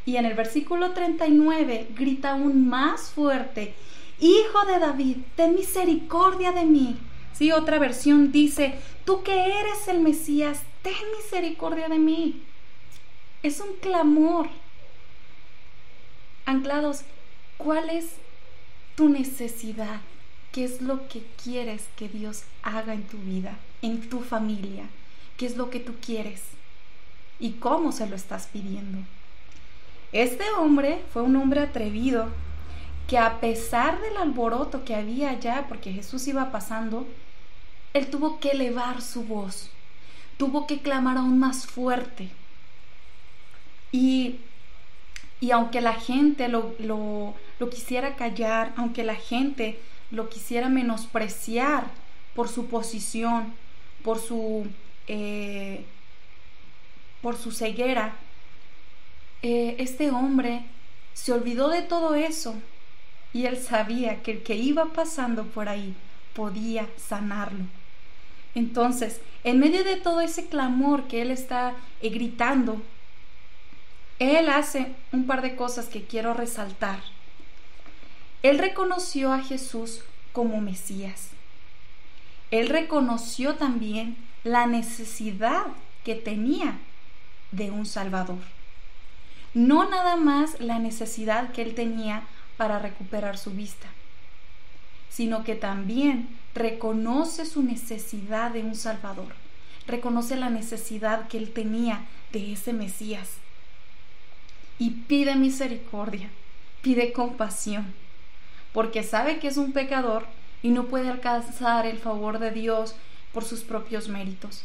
Y 0.07 0.17
en 0.17 0.25
el 0.25 0.35
versículo 0.35 0.93
39 0.93 1.89
grita 1.97 2.31
aún 2.31 2.69
más 2.69 3.11
fuerte, 3.11 3.75
Hijo 4.21 4.65
de 4.67 4.79
David, 4.79 5.17
ten 5.35 5.57
misericordia 5.57 6.53
de 6.53 6.65
mí. 6.65 6.97
Sí, 7.33 7.51
otra 7.51 7.81
versión 7.81 8.31
dice, 8.31 8.75
tú 9.05 9.25
que 9.25 9.33
eres 9.33 9.89
el 9.89 9.99
Mesías, 9.99 10.63
ten 10.83 10.95
misericordia 11.17 11.89
de 11.89 11.99
mí. 11.99 12.41
Es 13.43 13.59
un 13.59 13.75
clamor 13.81 14.49
anclados, 16.47 17.03
¿cuál 17.57 17.91
es 17.91 18.13
tu 18.97 19.09
necesidad? 19.09 20.01
¿Qué 20.53 20.65
es 20.65 20.83
lo 20.83 21.09
que 21.09 21.25
quieres 21.43 21.85
que 21.97 22.09
Dios 22.09 22.43
haga 22.63 22.95
en 22.95 23.05
tu 23.05 23.19
vida, 23.19 23.59
en 23.81 24.09
tu 24.09 24.21
familia? 24.21 24.85
¿Qué 25.37 25.47
es 25.47 25.57
lo 25.57 25.71
que 25.71 25.81
tú 25.81 25.95
quieres? 26.05 26.43
¿Y 27.41 27.53
cómo 27.53 27.93
se 27.93 28.07
lo 28.07 28.17
estás 28.17 28.47
pidiendo? 28.47 28.99
Este 30.13 30.45
hombre 30.59 31.03
fue 31.13 31.23
un 31.23 31.37
hombre 31.37 31.61
atrevido 31.61 32.29
que 33.09 33.19
a 33.19 33.41
pesar 33.41 34.01
del 34.01 34.17
alboroto 34.17 34.85
que 34.85 34.95
había 34.95 35.31
allá, 35.31 35.67
porque 35.69 35.93
Jesús 35.93 36.29
iba 36.29 36.53
pasando, 36.53 37.07
él 37.95 38.09
tuvo 38.09 38.39
que 38.39 38.51
elevar 38.51 39.03
su 39.03 39.25
voz, 39.25 39.71
tuvo 40.37 40.67
que 40.67 40.81
clamar 40.81 41.17
aún 41.17 41.39
más 41.39 41.67
fuerte. 41.67 42.31
Y, 43.91 44.37
y 45.43 45.51
aunque 45.51 45.81
la 45.81 45.95
gente 45.95 46.47
lo, 46.47 46.73
lo, 46.79 47.35
quisiera 47.69 48.15
callar, 48.15 48.73
aunque 48.77 49.03
la 49.03 49.17
gente 49.17 49.77
lo 50.13 50.29
quisiera 50.29 50.69
menospreciar 50.69 51.87
por 52.37 52.49
su 52.49 52.69
posición, 52.69 53.53
por 54.05 54.21
su, 54.21 54.69
eh, 55.09 55.85
por 57.23 57.37
su 57.37 57.51
ceguera, 57.51 58.15
eh, 59.43 59.75
este 59.81 60.13
hombre 60.13 60.63
se 61.13 61.33
olvidó 61.33 61.71
de 61.71 61.83
todo 61.83 62.15
eso 62.15 62.55
y 63.33 63.47
él 63.47 63.57
sabía 63.57 64.23
que 64.23 64.31
el 64.31 64.43
que 64.45 64.55
iba 64.55 64.93
pasando 64.93 65.43
por 65.47 65.69
ahí 65.69 65.97
podía 66.35 66.87
sanarlo. 66.97 67.65
Entonces, 68.55 69.21
en 69.43 69.59
medio 69.59 69.83
de 69.83 69.97
todo 69.97 70.21
ese 70.21 70.47
clamor 70.47 71.09
que 71.09 71.21
él 71.21 71.33
está 71.33 71.75
eh, 72.01 72.11
gritando, 72.11 72.81
él 74.23 74.49
hace 74.49 74.95
un 75.11 75.27
par 75.27 75.43
de 75.43 75.57
cosas 75.57 75.87
que 75.87 76.05
quiero 76.05 76.33
resaltar. 76.33 77.01
Él 78.43 78.59
reconoció 78.59 79.33
a 79.33 79.41
Jesús 79.41 80.03
como 80.33 80.61
Mesías. 80.61 81.31
Él 82.51 82.69
reconoció 82.69 83.55
también 83.57 84.17
la 84.45 84.67
necesidad 84.67 85.65
que 86.05 86.15
tenía 86.15 86.79
de 87.51 87.71
un 87.71 87.85
Salvador. 87.85 88.39
No 89.55 89.89
nada 89.89 90.17
más 90.17 90.61
la 90.61 90.79
necesidad 90.79 91.53
que 91.53 91.63
él 91.63 91.75
tenía 91.75 92.23
para 92.57 92.79
recuperar 92.79 93.39
su 93.39 93.51
vista, 93.51 93.89
sino 95.11 95.45
que 95.45 95.55
también 95.55 96.29
reconoce 96.55 97.45
su 97.45 97.63
necesidad 97.63 98.53
de 98.53 98.63
un 98.63 98.77
Salvador, 98.77 99.35
reconoce 99.87 100.37
la 100.37 100.49
necesidad 100.49 101.29
que 101.29 101.39
él 101.39 101.53
tenía 101.53 102.07
de 102.33 102.53
ese 102.53 102.73
Mesías 102.73 103.42
y 104.83 104.91
pide 104.91 105.37
misericordia, 105.37 106.29
pide 106.81 107.13
compasión, 107.13 107.95
porque 108.73 109.05
sabe 109.05 109.39
que 109.39 109.47
es 109.47 109.57
un 109.57 109.73
pecador 109.73 110.27
y 110.61 110.71
no 110.71 110.87
puede 110.87 111.09
alcanzar 111.09 111.87
el 111.87 111.99
favor 111.99 112.41
de 112.41 112.51
Dios 112.51 112.97
por 113.33 113.45
sus 113.45 113.61
propios 113.61 114.09
méritos, 114.09 114.65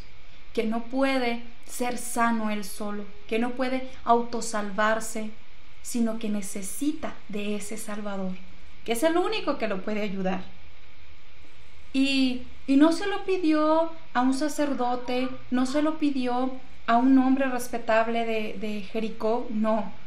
que 0.56 0.64
no 0.64 0.86
puede 0.86 1.44
ser 1.68 2.00
sano 2.00 2.50
él 2.50 2.64
solo, 2.64 3.06
que 3.28 3.38
no 3.38 3.52
puede 3.52 3.88
autosalvarse, 4.06 5.30
sino 5.84 6.18
que 6.18 6.30
necesita 6.30 7.14
de 7.30 7.56
ese 7.56 7.78
Salvador, 7.78 8.34
que 8.86 8.94
es 8.94 9.04
el 9.04 9.18
único 9.18 9.60
que 9.60 9.68
lo 9.68 9.84
puede 9.84 10.02
ayudar. 10.02 10.42
Y, 11.94 12.42
y 12.66 12.78
no 12.78 12.92
se 12.92 13.06
lo 13.06 13.24
pidió 13.24 13.92
a 14.16 14.22
un 14.22 14.34
sacerdote, 14.34 15.30
no 15.52 15.68
se 15.68 15.84
lo 15.84 16.00
pidió 16.00 16.54
a 16.88 16.98
un 16.98 17.20
hombre 17.20 17.46
respetable 17.50 18.26
de, 18.26 18.58
de 18.60 18.82
Jericó, 18.82 19.46
no. 19.52 20.07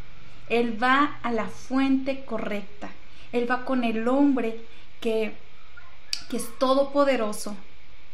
Él 0.50 0.82
va 0.82 1.18
a 1.22 1.32
la 1.32 1.46
fuente 1.46 2.24
correcta, 2.26 2.90
él 3.32 3.50
va 3.50 3.64
con 3.64 3.84
el 3.84 4.06
hombre 4.08 4.60
que, 5.00 5.32
que 6.28 6.36
es 6.36 6.58
todopoderoso, 6.58 7.56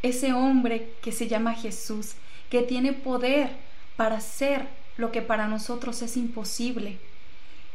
ese 0.03 0.33
hombre 0.33 0.93
que 1.03 1.11
se 1.11 1.27
llama 1.27 1.55
Jesús, 1.55 2.15
que 2.51 2.63
tiene 2.63 2.93
poder 2.93 3.51
para 3.97 4.19
hacer 4.19 4.69
lo 4.97 5.11
que 5.13 5.23
para 5.23 5.49
nosotros 5.49 6.03
es 6.03 6.17
imposible, 6.17 6.99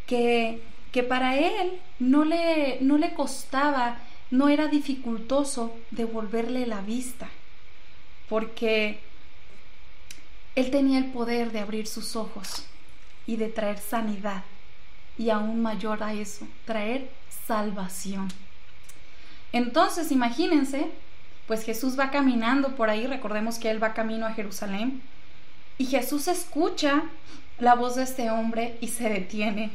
que, 0.08 0.62
que 0.92 1.04
para 1.04 1.38
él 1.38 1.80
no 2.00 2.24
le, 2.26 2.80
no 2.82 2.98
le 2.98 3.14
costaba, 3.14 4.00
no 4.30 4.50
era 4.50 4.68
dificultoso 4.68 5.76
devolverle 5.92 6.66
la 6.66 6.82
vista, 6.82 7.30
porque 8.30 9.00
él 10.56 10.72
tenía 10.72 11.00
el 11.00 11.12
poder 11.12 11.52
de 11.52 11.60
abrir 11.60 11.88
sus 11.88 12.16
ojos 12.16 12.66
y 13.28 13.36
de 13.38 13.50
traer 13.50 13.78
sanidad, 13.78 14.44
y 15.22 15.30
aún 15.30 15.62
mayor 15.62 16.02
a 16.02 16.14
eso, 16.14 16.48
traer 16.66 17.08
salvación. 17.46 18.28
Entonces, 19.54 20.12
imagínense, 20.12 20.90
pues 21.46 21.64
Jesús 21.64 22.00
va 22.00 22.10
caminando 22.10 22.76
por 22.76 22.90
ahí, 22.90 23.06
recordemos 23.06 23.60
que 23.60 23.70
él 23.70 23.82
va 23.82 23.94
camino 23.94 24.26
a 24.26 24.34
Jerusalén, 24.34 25.04
y 25.78 25.86
Jesús 25.86 26.28
escucha 26.28 27.04
la 27.60 27.76
voz 27.76 27.98
de 27.98 28.04
este 28.04 28.32
hombre 28.32 28.80
y 28.82 28.88
se 28.88 29.10
detiene 29.10 29.70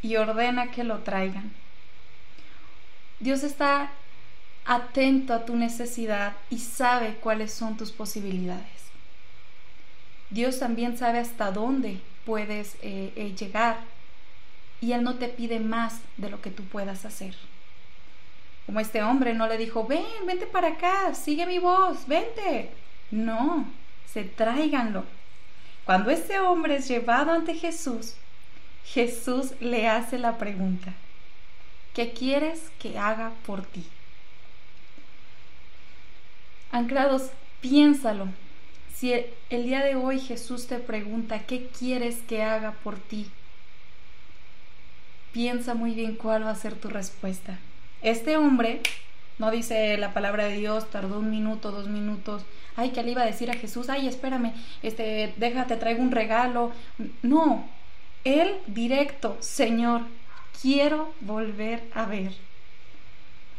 y 0.00 0.16
ordena 0.16 0.70
que 0.70 0.84
lo 0.84 1.00
traigan. 1.00 1.52
Dios 3.20 3.42
está 3.42 3.90
atento 4.64 5.34
a 5.34 5.44
tu 5.44 5.54
necesidad 5.54 6.32
y 6.48 6.60
sabe 6.60 7.16
cuáles 7.16 7.52
son 7.52 7.76
tus 7.76 7.92
posibilidades. 7.92 8.64
Dios 10.30 10.58
también 10.58 10.96
sabe 10.96 11.18
hasta 11.18 11.50
dónde 11.50 12.00
puedes 12.24 12.76
eh, 12.80 13.12
eh, 13.16 13.34
llegar 13.38 13.93
y 14.80 14.92
Él 14.92 15.02
no 15.02 15.14
te 15.14 15.28
pide 15.28 15.60
más 15.60 16.00
de 16.16 16.30
lo 16.30 16.40
que 16.40 16.50
tú 16.50 16.64
puedas 16.64 17.04
hacer. 17.04 17.34
Como 18.66 18.80
este 18.80 19.02
hombre 19.02 19.34
no 19.34 19.46
le 19.46 19.58
dijo, 19.58 19.86
ven, 19.86 20.04
vente 20.26 20.46
para 20.46 20.68
acá, 20.68 21.14
sigue 21.14 21.46
mi 21.46 21.58
voz, 21.58 22.06
vente. 22.06 22.70
No, 23.10 23.66
se 24.12 24.24
tráiganlo. 24.24 25.04
Cuando 25.84 26.10
este 26.10 26.40
hombre 26.40 26.76
es 26.76 26.88
llevado 26.88 27.32
ante 27.32 27.54
Jesús, 27.54 28.14
Jesús 28.84 29.52
le 29.60 29.88
hace 29.88 30.18
la 30.18 30.38
pregunta, 30.38 30.94
¿qué 31.92 32.12
quieres 32.12 32.70
que 32.78 32.98
haga 32.98 33.32
por 33.46 33.64
ti? 33.66 33.86
Anclados, 36.72 37.30
piénsalo. 37.60 38.28
Si 38.94 39.12
el 39.50 39.64
día 39.64 39.84
de 39.84 39.94
hoy 39.94 40.20
Jesús 40.20 40.66
te 40.66 40.78
pregunta, 40.78 41.40
¿qué 41.40 41.68
quieres 41.68 42.18
que 42.26 42.42
haga 42.42 42.72
por 42.72 42.98
ti? 42.98 43.30
Piensa 45.34 45.74
muy 45.74 45.94
bien 45.94 46.14
cuál 46.14 46.44
va 46.44 46.50
a 46.50 46.54
ser 46.54 46.76
tu 46.76 46.88
respuesta. 46.88 47.58
Este 48.02 48.36
hombre, 48.36 48.82
no 49.40 49.50
dice 49.50 49.98
la 49.98 50.14
palabra 50.14 50.44
de 50.44 50.58
Dios, 50.58 50.88
tardó 50.92 51.18
un 51.18 51.28
minuto, 51.28 51.72
dos 51.72 51.88
minutos. 51.88 52.44
Ay, 52.76 52.90
¿qué 52.90 53.02
le 53.02 53.10
iba 53.10 53.22
a 53.22 53.26
decir 53.26 53.50
a 53.50 53.54
Jesús? 53.54 53.88
Ay, 53.88 54.06
espérame, 54.06 54.52
este, 54.84 55.34
déjate, 55.36 55.74
traigo 55.74 56.04
un 56.04 56.12
regalo. 56.12 56.70
No, 57.22 57.68
él 58.22 58.54
directo, 58.68 59.36
Señor, 59.40 60.02
quiero 60.62 61.12
volver 61.20 61.82
a 61.94 62.06
ver. 62.06 62.32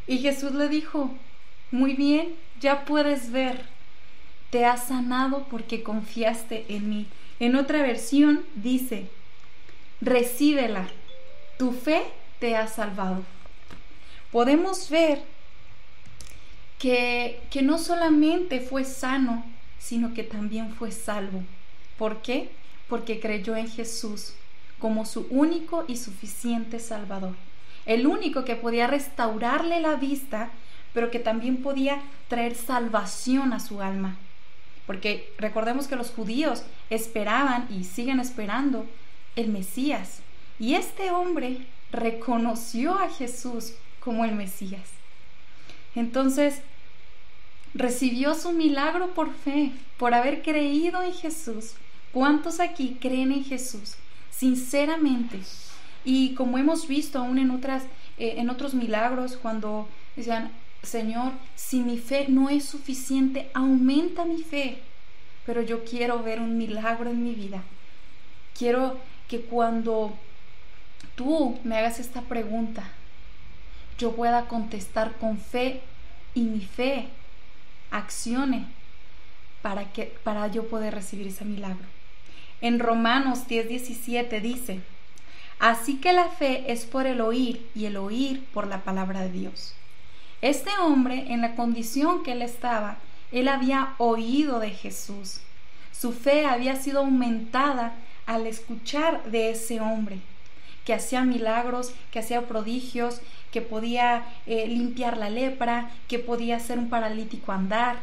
Y 0.08 0.20
Jesús 0.20 0.54
le 0.54 0.70
dijo, 0.70 1.12
muy 1.72 1.94
bien, 1.94 2.36
ya 2.62 2.86
puedes 2.86 3.34
ver. 3.34 3.66
Te 4.50 4.64
has 4.64 4.88
sanado 4.88 5.46
porque 5.52 5.84
confiaste 5.84 6.68
en 6.70 6.90
mí. 6.90 7.08
En 7.42 7.58
otra 7.58 7.82
versión 7.82 8.46
dice, 8.56 9.10
recíbela, 10.00 10.88
tu 11.58 11.72
fe 11.72 12.04
te 12.40 12.56
ha 12.56 12.68
salvado 12.68 13.24
podemos 14.36 14.90
ver 14.90 15.24
que, 16.78 17.40
que 17.50 17.62
no 17.62 17.78
solamente 17.78 18.60
fue 18.60 18.84
sano, 18.84 19.46
sino 19.80 20.14
que 20.14 20.24
también 20.24 20.74
fue 20.74 20.92
salvo. 20.92 21.42
¿Por 21.98 22.22
qué? 22.22 22.50
Porque 22.90 23.22
creyó 23.22 23.56
en 23.56 23.70
Jesús 23.70 24.34
como 24.78 25.06
su 25.06 25.26
único 25.30 25.86
y 25.88 25.96
suficiente 25.96 26.80
Salvador. 26.80 27.34
El 27.86 28.08
único 28.08 28.44
que 28.44 28.58
podía 28.58 28.88
restaurarle 28.88 29.80
la 29.80 29.96
vista, 29.96 30.50
pero 30.94 31.12
que 31.12 31.20
también 31.20 31.64
podía 31.64 32.02
traer 32.28 32.56
salvación 32.56 33.54
a 33.54 33.62
su 33.62 33.82
alma. 33.82 34.18
Porque 34.86 35.34
recordemos 35.38 35.88
que 35.88 35.96
los 35.96 36.12
judíos 36.12 36.64
esperaban 36.90 37.70
y 37.72 37.86
siguen 37.86 38.20
esperando 38.20 38.86
el 39.38 39.48
Mesías. 39.48 40.25
Y 40.60 40.76
este 40.76 41.12
hombre 41.12 41.58
reconoció 41.92 42.98
a 42.98 43.10
Jesús 43.10 43.74
como 44.00 44.26
el 44.26 44.36
Mesías. 44.36 44.90
Entonces, 45.96 46.62
recibió 47.74 48.34
su 48.36 48.52
milagro 48.52 49.14
por 49.14 49.34
fe, 49.34 49.72
por 49.98 50.14
haber 50.14 50.42
creído 50.42 51.04
en 51.04 51.14
Jesús. 51.14 51.74
¿Cuántos 52.12 52.60
aquí 52.60 52.98
creen 53.02 53.32
en 53.32 53.44
Jesús 53.44 53.96
sinceramente? 54.32 55.40
Y 56.06 56.34
como 56.36 56.58
hemos 56.58 56.88
visto 56.88 57.20
aún 57.20 57.38
en 57.40 57.52
otras 57.52 57.84
eh, 58.18 58.36
en 58.38 58.50
otros 58.50 58.74
milagros 58.74 59.36
cuando 59.36 59.90
decían, 60.16 60.52
"Señor, 60.84 61.34
si 61.56 61.82
mi 61.82 61.98
fe 61.98 62.28
no 62.30 62.50
es 62.50 62.64
suficiente, 62.64 63.50
aumenta 63.54 64.24
mi 64.24 64.42
fe." 64.42 64.80
Pero 65.46 65.62
yo 65.62 65.84
quiero 65.84 66.24
ver 66.24 66.40
un 66.40 66.58
milagro 66.58 67.10
en 67.10 67.24
mi 67.24 67.34
vida. 67.34 67.62
Quiero 68.58 68.98
que 69.28 69.42
cuando 69.42 70.18
tú 71.16 71.58
me 71.64 71.78
hagas 71.78 72.00
esta 72.00 72.22
pregunta, 72.22 72.84
yo 73.98 74.16
pueda 74.16 74.48
contestar 74.48 75.14
con 75.18 75.38
fe 75.38 75.82
y 76.34 76.42
mi 76.42 76.62
fe 76.62 77.08
accione 77.92 78.66
para, 79.62 79.92
que, 79.94 80.18
para 80.24 80.48
yo 80.48 80.68
poder 80.68 80.94
recibir 80.94 81.28
ese 81.28 81.46
milagro. 81.46 81.86
En 82.62 82.80
Romanos 82.80 83.48
10:17 83.48 84.42
dice, 84.42 84.82
Así 85.60 85.98
que 85.98 86.14
la 86.14 86.28
fe 86.28 86.72
es 86.72 86.86
por 86.86 87.08
el 87.08 87.22
oír 87.22 87.66
y 87.74 87.86
el 87.86 87.98
oír 87.98 88.46
por 88.54 88.68
la 88.68 88.84
palabra 88.84 89.22
de 89.22 89.32
Dios. 89.32 89.74
Este 90.42 90.70
hombre, 90.82 91.32
en 91.34 91.42
la 91.42 91.56
condición 91.56 92.24
que 92.24 92.34
él 92.34 92.42
estaba, 92.42 92.98
él 93.32 93.48
había 93.48 93.96
oído 93.98 94.60
de 94.60 94.70
Jesús. 94.70 95.40
Su 95.92 96.12
fe 96.12 96.46
había 96.46 96.76
sido 96.76 97.00
aumentada 97.00 97.94
al 98.26 98.48
escuchar 98.48 99.24
de 99.32 99.52
ese 99.52 99.80
hombre, 99.80 100.20
que 100.86 100.94
hacía 100.94 101.24
milagros, 101.24 101.92
que 102.12 102.20
hacía 102.20 102.48
prodigios, 102.48 103.22
que 103.52 103.62
podía 103.62 104.26
eh, 104.46 104.68
limpiar 104.68 105.18
la 105.18 105.30
lepra, 105.30 105.92
que 106.08 106.20
podía 106.20 106.58
hacer 106.58 106.78
un 106.78 106.90
paralítico 106.90 107.52
andar. 107.52 107.98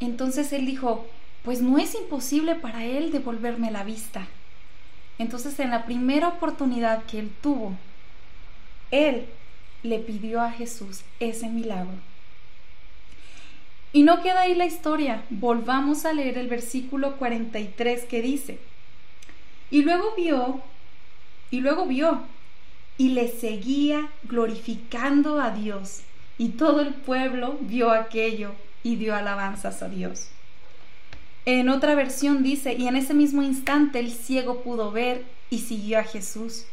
Entonces 0.00 0.52
él 0.52 0.64
dijo, 0.64 1.06
pues 1.42 1.60
no 1.60 1.78
es 1.78 1.94
imposible 1.94 2.54
para 2.54 2.84
él 2.84 3.10
devolverme 3.10 3.70
la 3.70 3.82
vista. 3.82 4.26
Entonces 5.18 5.58
en 5.58 5.70
la 5.70 5.84
primera 5.84 6.28
oportunidad 6.28 7.04
que 7.04 7.18
él 7.18 7.30
tuvo, 7.42 7.74
él 8.90 9.26
le 9.82 9.98
pidió 9.98 10.40
a 10.40 10.52
Jesús 10.52 11.02
ese 11.20 11.48
milagro. 11.48 11.94
Y 13.92 14.02
no 14.02 14.22
queda 14.22 14.42
ahí 14.42 14.54
la 14.54 14.66
historia, 14.66 15.22
volvamos 15.30 16.04
a 16.04 16.12
leer 16.12 16.36
el 16.36 16.48
versículo 16.48 17.16
43 17.16 18.04
que 18.04 18.20
dice, 18.20 18.58
y 19.70 19.82
luego 19.82 20.14
vio, 20.16 20.60
y 21.50 21.60
luego 21.60 21.86
vio, 21.86 22.22
y 22.98 23.10
le 23.10 23.28
seguía 23.28 24.10
glorificando 24.24 25.40
a 25.40 25.50
Dios, 25.50 26.00
y 26.38 26.50
todo 26.50 26.80
el 26.80 26.94
pueblo 26.94 27.58
vio 27.60 27.90
aquello 27.90 28.52
y 28.82 28.96
dio 28.96 29.14
alabanzas 29.14 29.82
a 29.82 29.88
Dios. 29.88 30.28
En 31.44 31.68
otra 31.68 31.94
versión 31.94 32.42
dice, 32.42 32.74
y 32.74 32.88
en 32.88 32.96
ese 32.96 33.14
mismo 33.14 33.42
instante 33.42 34.00
el 34.00 34.10
ciego 34.12 34.62
pudo 34.62 34.90
ver 34.90 35.24
y 35.48 35.60
siguió 35.60 36.00
a 36.00 36.04
Jesús, 36.04 36.64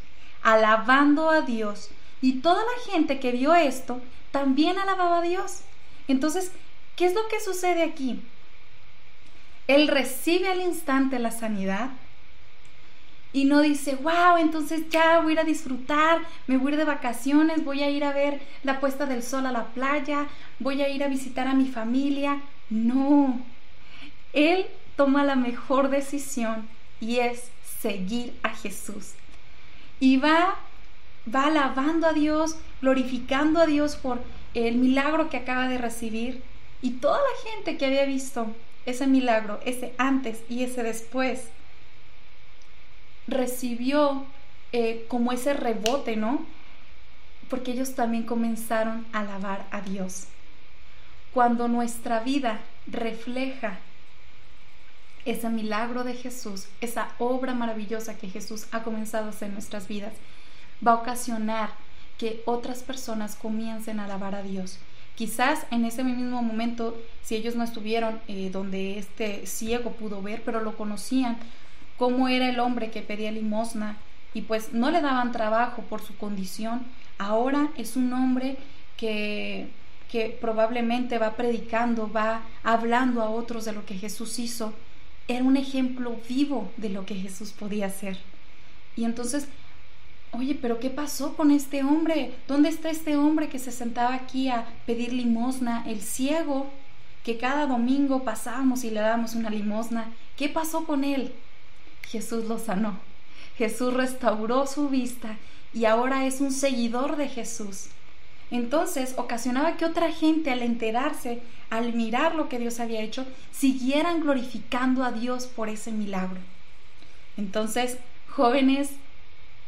alabando 0.42 1.30
a 1.30 1.42
Dios. 1.42 1.90
Y 2.20 2.40
toda 2.40 2.62
la 2.62 2.92
gente 2.92 3.20
que 3.20 3.30
vio 3.30 3.54
esto 3.54 4.00
también 4.32 4.78
alababa 4.78 5.18
a 5.18 5.22
Dios. 5.22 5.60
Entonces, 6.08 6.50
¿qué 6.96 7.06
es 7.06 7.14
lo 7.14 7.26
que 7.28 7.40
sucede 7.40 7.82
aquí? 7.84 8.20
Él 9.68 9.88
recibe 9.88 10.48
al 10.48 10.60
instante 10.60 11.18
la 11.18 11.30
sanidad 11.30 11.90
y 13.34 13.46
no 13.46 13.60
dice, 13.62 13.96
wow, 13.96 14.36
entonces 14.38 14.88
ya 14.90 15.18
voy 15.18 15.30
a 15.30 15.32
ir 15.32 15.40
a 15.40 15.44
disfrutar, 15.44 16.20
me 16.46 16.56
voy 16.56 16.68
a 16.68 16.74
ir 16.74 16.78
de 16.78 16.84
vacaciones, 16.84 17.64
voy 17.64 17.82
a 17.82 17.90
ir 17.90 18.04
a 18.04 18.12
ver 18.12 18.40
la 18.62 18.78
puesta 18.78 19.06
del 19.06 19.24
sol 19.24 19.44
a 19.44 19.50
la 19.50 19.64
playa, 19.64 20.28
voy 20.60 20.82
a 20.82 20.88
ir 20.88 21.02
a 21.02 21.08
visitar 21.08 21.48
a 21.48 21.54
mi 21.54 21.66
familia. 21.66 22.40
No, 22.70 23.40
él 24.32 24.66
toma 24.96 25.24
la 25.24 25.34
mejor 25.34 25.90
decisión 25.90 26.68
y 27.00 27.18
es 27.18 27.50
seguir 27.80 28.38
a 28.44 28.50
Jesús. 28.50 29.14
Y 29.98 30.18
va, 30.18 30.54
va 31.34 31.46
alabando 31.46 32.06
a 32.06 32.12
Dios, 32.12 32.54
glorificando 32.80 33.60
a 33.60 33.66
Dios 33.66 33.96
por 33.96 34.22
el 34.54 34.76
milagro 34.76 35.28
que 35.28 35.38
acaba 35.38 35.66
de 35.68 35.78
recibir. 35.78 36.40
Y 36.82 36.92
toda 36.92 37.18
la 37.18 37.50
gente 37.50 37.78
que 37.78 37.86
había 37.86 38.04
visto 38.04 38.46
ese 38.86 39.08
milagro, 39.08 39.58
ese 39.64 39.92
antes 39.98 40.44
y 40.48 40.62
ese 40.62 40.84
después, 40.84 41.48
recibió 43.26 44.24
eh, 44.72 45.04
como 45.08 45.32
ese 45.32 45.54
rebote, 45.54 46.16
¿no? 46.16 46.44
Porque 47.48 47.72
ellos 47.72 47.94
también 47.94 48.24
comenzaron 48.24 49.06
a 49.12 49.20
alabar 49.20 49.66
a 49.70 49.80
Dios. 49.80 50.24
Cuando 51.32 51.68
nuestra 51.68 52.20
vida 52.20 52.60
refleja 52.86 53.78
ese 55.24 55.48
milagro 55.48 56.04
de 56.04 56.14
Jesús, 56.14 56.66
esa 56.80 57.08
obra 57.18 57.54
maravillosa 57.54 58.18
que 58.18 58.28
Jesús 58.28 58.66
ha 58.72 58.82
comenzado 58.82 59.26
a 59.26 59.30
hacer 59.30 59.48
en 59.48 59.54
nuestras 59.54 59.88
vidas, 59.88 60.12
va 60.86 60.92
a 60.92 60.96
ocasionar 60.96 61.70
que 62.18 62.42
otras 62.44 62.82
personas 62.82 63.34
comiencen 63.36 64.00
a 64.00 64.04
alabar 64.04 64.34
a 64.34 64.42
Dios. 64.42 64.78
Quizás 65.16 65.66
en 65.70 65.84
ese 65.84 66.02
mismo 66.02 66.42
momento, 66.42 67.00
si 67.22 67.36
ellos 67.36 67.54
no 67.54 67.64
estuvieron 67.64 68.20
eh, 68.26 68.50
donde 68.50 68.98
este 68.98 69.46
ciego 69.46 69.92
pudo 69.92 70.20
ver, 70.22 70.42
pero 70.44 70.60
lo 70.60 70.76
conocían, 70.76 71.38
cómo 71.98 72.28
era 72.28 72.48
el 72.48 72.60
hombre 72.60 72.90
que 72.90 73.02
pedía 73.02 73.30
limosna 73.30 73.96
y 74.32 74.42
pues 74.42 74.72
no 74.72 74.90
le 74.90 75.00
daban 75.00 75.32
trabajo 75.32 75.82
por 75.82 76.02
su 76.02 76.16
condición, 76.16 76.82
ahora 77.18 77.70
es 77.76 77.96
un 77.96 78.12
hombre 78.12 78.56
que 78.96 79.68
que 80.10 80.28
probablemente 80.28 81.18
va 81.18 81.34
predicando, 81.34 82.08
va 82.08 82.42
hablando 82.62 83.20
a 83.20 83.30
otros 83.30 83.64
de 83.64 83.72
lo 83.72 83.84
que 83.84 83.96
Jesús 83.96 84.38
hizo 84.38 84.72
era 85.28 85.44
un 85.44 85.56
ejemplo 85.56 86.16
vivo 86.28 86.70
de 86.76 86.90
lo 86.90 87.06
que 87.06 87.14
Jesús 87.14 87.50
podía 87.50 87.86
hacer. 87.86 88.18
Y 88.96 89.04
entonces, 89.04 89.48
oye, 90.32 90.56
pero 90.60 90.78
¿qué 90.80 90.90
pasó 90.90 91.34
con 91.34 91.50
este 91.50 91.82
hombre? 91.82 92.34
¿Dónde 92.46 92.68
está 92.68 92.90
este 92.90 93.16
hombre 93.16 93.48
que 93.48 93.58
se 93.58 93.72
sentaba 93.72 94.14
aquí 94.14 94.48
a 94.48 94.66
pedir 94.86 95.12
limosna? 95.12 95.84
El 95.86 96.00
ciego, 96.00 96.70
que 97.24 97.38
cada 97.38 97.66
domingo 97.66 98.22
pasábamos 98.22 98.84
y 98.84 98.90
le 98.90 99.00
dábamos 99.00 99.34
una 99.34 99.50
limosna. 99.50 100.12
¿Qué 100.36 100.48
pasó 100.48 100.84
con 100.84 101.04
él? 101.04 101.32
Jesús 102.08 102.44
lo 102.44 102.58
sanó. 102.58 102.98
Jesús 103.56 103.94
restauró 103.94 104.66
su 104.66 104.88
vista 104.88 105.36
y 105.72 105.84
ahora 105.84 106.26
es 106.26 106.40
un 106.40 106.52
seguidor 106.52 107.16
de 107.16 107.28
Jesús. 107.28 107.86
Entonces 108.50 109.14
ocasionaba 109.16 109.76
que 109.76 109.84
otra 109.84 110.12
gente 110.12 110.50
al 110.50 110.62
enterarse, 110.62 111.40
al 111.70 111.92
mirar 111.92 112.34
lo 112.34 112.48
que 112.48 112.58
Dios 112.58 112.78
había 112.80 113.00
hecho, 113.00 113.26
siguieran 113.52 114.20
glorificando 114.20 115.02
a 115.02 115.12
Dios 115.12 115.46
por 115.46 115.68
ese 115.68 115.92
milagro. 115.92 116.40
Entonces, 117.36 117.98
jóvenes, 118.30 118.90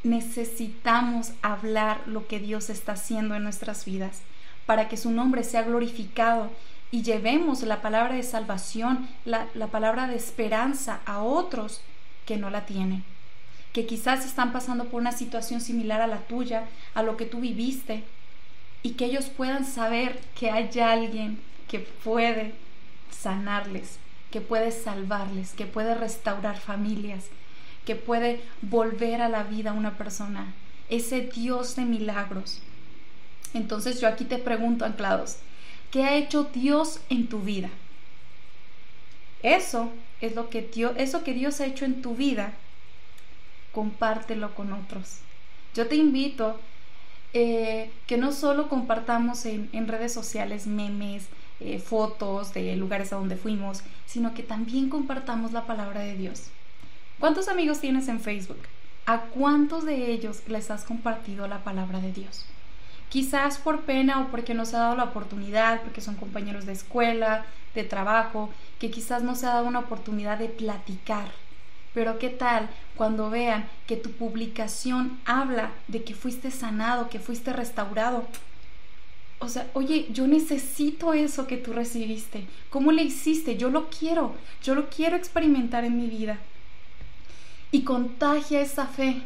necesitamos 0.05 1.33
hablar 1.43 2.01
lo 2.07 2.27
que 2.29 2.39
Dios 2.39 2.71
está 2.71 2.93
haciendo 2.93 3.35
en 3.35 3.43
nuestras 3.43 3.85
vidas 3.85 4.21
para 4.67 4.89
que 4.89 4.97
su 4.97 5.11
nombre 5.11 5.43
sea 5.43 5.63
glorificado 5.63 6.51
y 6.91 7.03
llevemos 7.03 7.63
la 7.63 7.83
palabra 7.83 8.15
de 8.15 8.23
salvación, 8.23 9.09
la, 9.25 9.47
la 9.55 9.69
palabra 9.69 10.07
de 10.07 10.17
esperanza 10.17 11.01
a 11.07 11.23
otros 11.23 11.81
que 12.27 12.37
no 12.37 12.51
la 12.51 12.67
tienen, 12.67 13.05
que 13.73 13.87
quizás 13.87 14.27
están 14.27 14.53
pasando 14.53 14.87
por 14.87 15.01
una 15.01 15.13
situación 15.13 15.61
similar 15.61 16.01
a 16.01 16.07
la 16.07 16.19
tuya, 16.19 16.67
a 16.95 17.03
lo 17.03 17.17
que 17.17 17.25
tú 17.25 17.41
viviste, 17.41 18.05
y 18.83 18.91
que 18.91 19.07
ellos 19.07 19.27
puedan 19.27 19.65
saber 19.65 20.21
que 20.39 20.51
hay 20.51 20.71
alguien 20.81 21.39
que 21.69 21.81
puede 21.81 22.53
sanarles, 23.11 23.99
que 24.31 24.41
puede 24.41 24.71
salvarles, 24.71 25.53
que 25.53 25.67
puede 25.67 25.95
restaurar 25.95 26.59
familias, 26.59 27.25
que 27.85 27.97
puede 27.97 28.41
volver 28.63 29.23
a 29.23 29.29
la 29.29 29.45
vida 29.45 29.71
a 29.71 29.75
una 29.75 29.97
persona, 29.97 30.53
ese 30.89 31.23
Dios 31.23 31.77
de 31.77 31.85
milagros. 31.85 32.61
Entonces 33.55 34.01
yo 34.01 34.09
aquí 34.09 34.25
te 34.25 34.39
pregunto, 34.39 34.85
anclados, 34.85 35.37
¿qué 35.91 36.05
ha 36.05 36.17
hecho 36.17 36.45
Dios 36.45 37.01
en 37.09 37.29
tu 37.29 37.41
vida? 37.41 37.71
Eso 39.43 39.91
es 40.21 40.35
lo 40.35 40.49
que 40.49 40.63
Dios, 40.63 40.95
eso 40.97 41.23
que 41.23 41.35
Dios 41.35 41.61
ha 41.61 41.67
hecho 41.67 41.85
en 41.85 42.03
tu 42.03 42.15
vida, 42.15 42.53
compártelo 43.73 44.55
con 44.55 44.73
otros. 44.73 45.19
Yo 45.75 45.87
te 45.87 45.97
invito 45.97 46.59
eh, 47.33 47.91
que 48.07 48.17
no 48.17 48.33
solo 48.33 48.69
compartamos 48.69 49.45
en, 49.45 49.89
redes 49.89 50.13
sociales 50.13 50.67
memes, 50.67 51.27
eh, 51.61 51.79
fotos 51.79 52.55
de 52.55 52.75
lugares 52.77 53.13
a 53.13 53.17
donde 53.17 53.37
fuimos, 53.37 53.83
sino 54.07 54.33
que 54.33 54.43
también 54.43 54.89
compartamos 54.89 55.53
la 55.53 55.67
palabra 55.67 56.01
de 56.01 56.17
Dios. 56.17 56.45
¿Cuántos 57.19 57.49
amigos 57.49 57.81
tienes 57.81 58.09
en 58.09 58.21
Facebook? 58.21 58.61
¿A 59.05 59.21
cuántos 59.23 59.85
de 59.85 60.13
ellos 60.13 60.43
les 60.49 60.71
has 60.71 60.85
compartido 60.85 61.47
la 61.47 61.63
palabra 61.63 62.01
de 62.01 62.13
Dios? 62.13 62.47
Quizás 63.09 63.59
por 63.59 63.83
pena 63.83 64.21
o 64.21 64.29
porque 64.29 64.55
no 64.55 64.67
se 64.67 64.77
ha 64.77 64.81
dado 64.81 64.97
la 64.97 65.05
oportunidad, 65.05 65.83
porque 65.83 66.01
son 66.01 66.17
compañeros 66.17 66.67
de 66.67 66.73
escuela, 66.73 67.47
de 67.75 67.85
trabajo, 67.85 68.51
que 68.79 68.91
quizás 68.91 69.23
no 69.23 69.35
se 69.35 69.47
ha 69.47 69.55
dado 69.55 69.67
una 69.67 69.81
oportunidad 69.81 70.39
de 70.39 70.49
platicar 70.49 71.29
pero 71.97 72.19
¿qué 72.19 72.29
tal 72.29 72.69
cuando 72.95 73.31
vean 73.31 73.67
que 73.87 73.97
tu 73.97 74.11
publicación 74.11 75.19
habla 75.25 75.73
de 75.89 76.05
que 76.05 76.15
fuiste 76.15 76.51
sanado, 76.51 77.09
que 77.09 77.19
fuiste 77.19 77.55
restaurado? 77.55 78.27
O 79.39 79.49
sea, 79.49 79.71
oye, 79.73 80.07
yo 80.11 80.27
necesito 80.27 81.15
eso 81.15 81.47
que 81.47 81.57
tú 81.57 81.73
recibiste. 81.73 82.47
¿Cómo 82.69 82.93
le 82.93 83.03
hiciste? 83.03 83.57
Yo 83.57 83.71
lo 83.71 83.89
quiero. 83.89 84.35
Yo 84.63 84.75
lo 84.75 84.91
quiero 84.91 85.17
experimentar 85.17 85.87
en 85.87 85.97
mi 85.97 86.07
vida. 86.07 86.39
Y 87.71 87.81
contagia 87.81 88.61
esa 88.61 88.87
fe. 88.87 89.23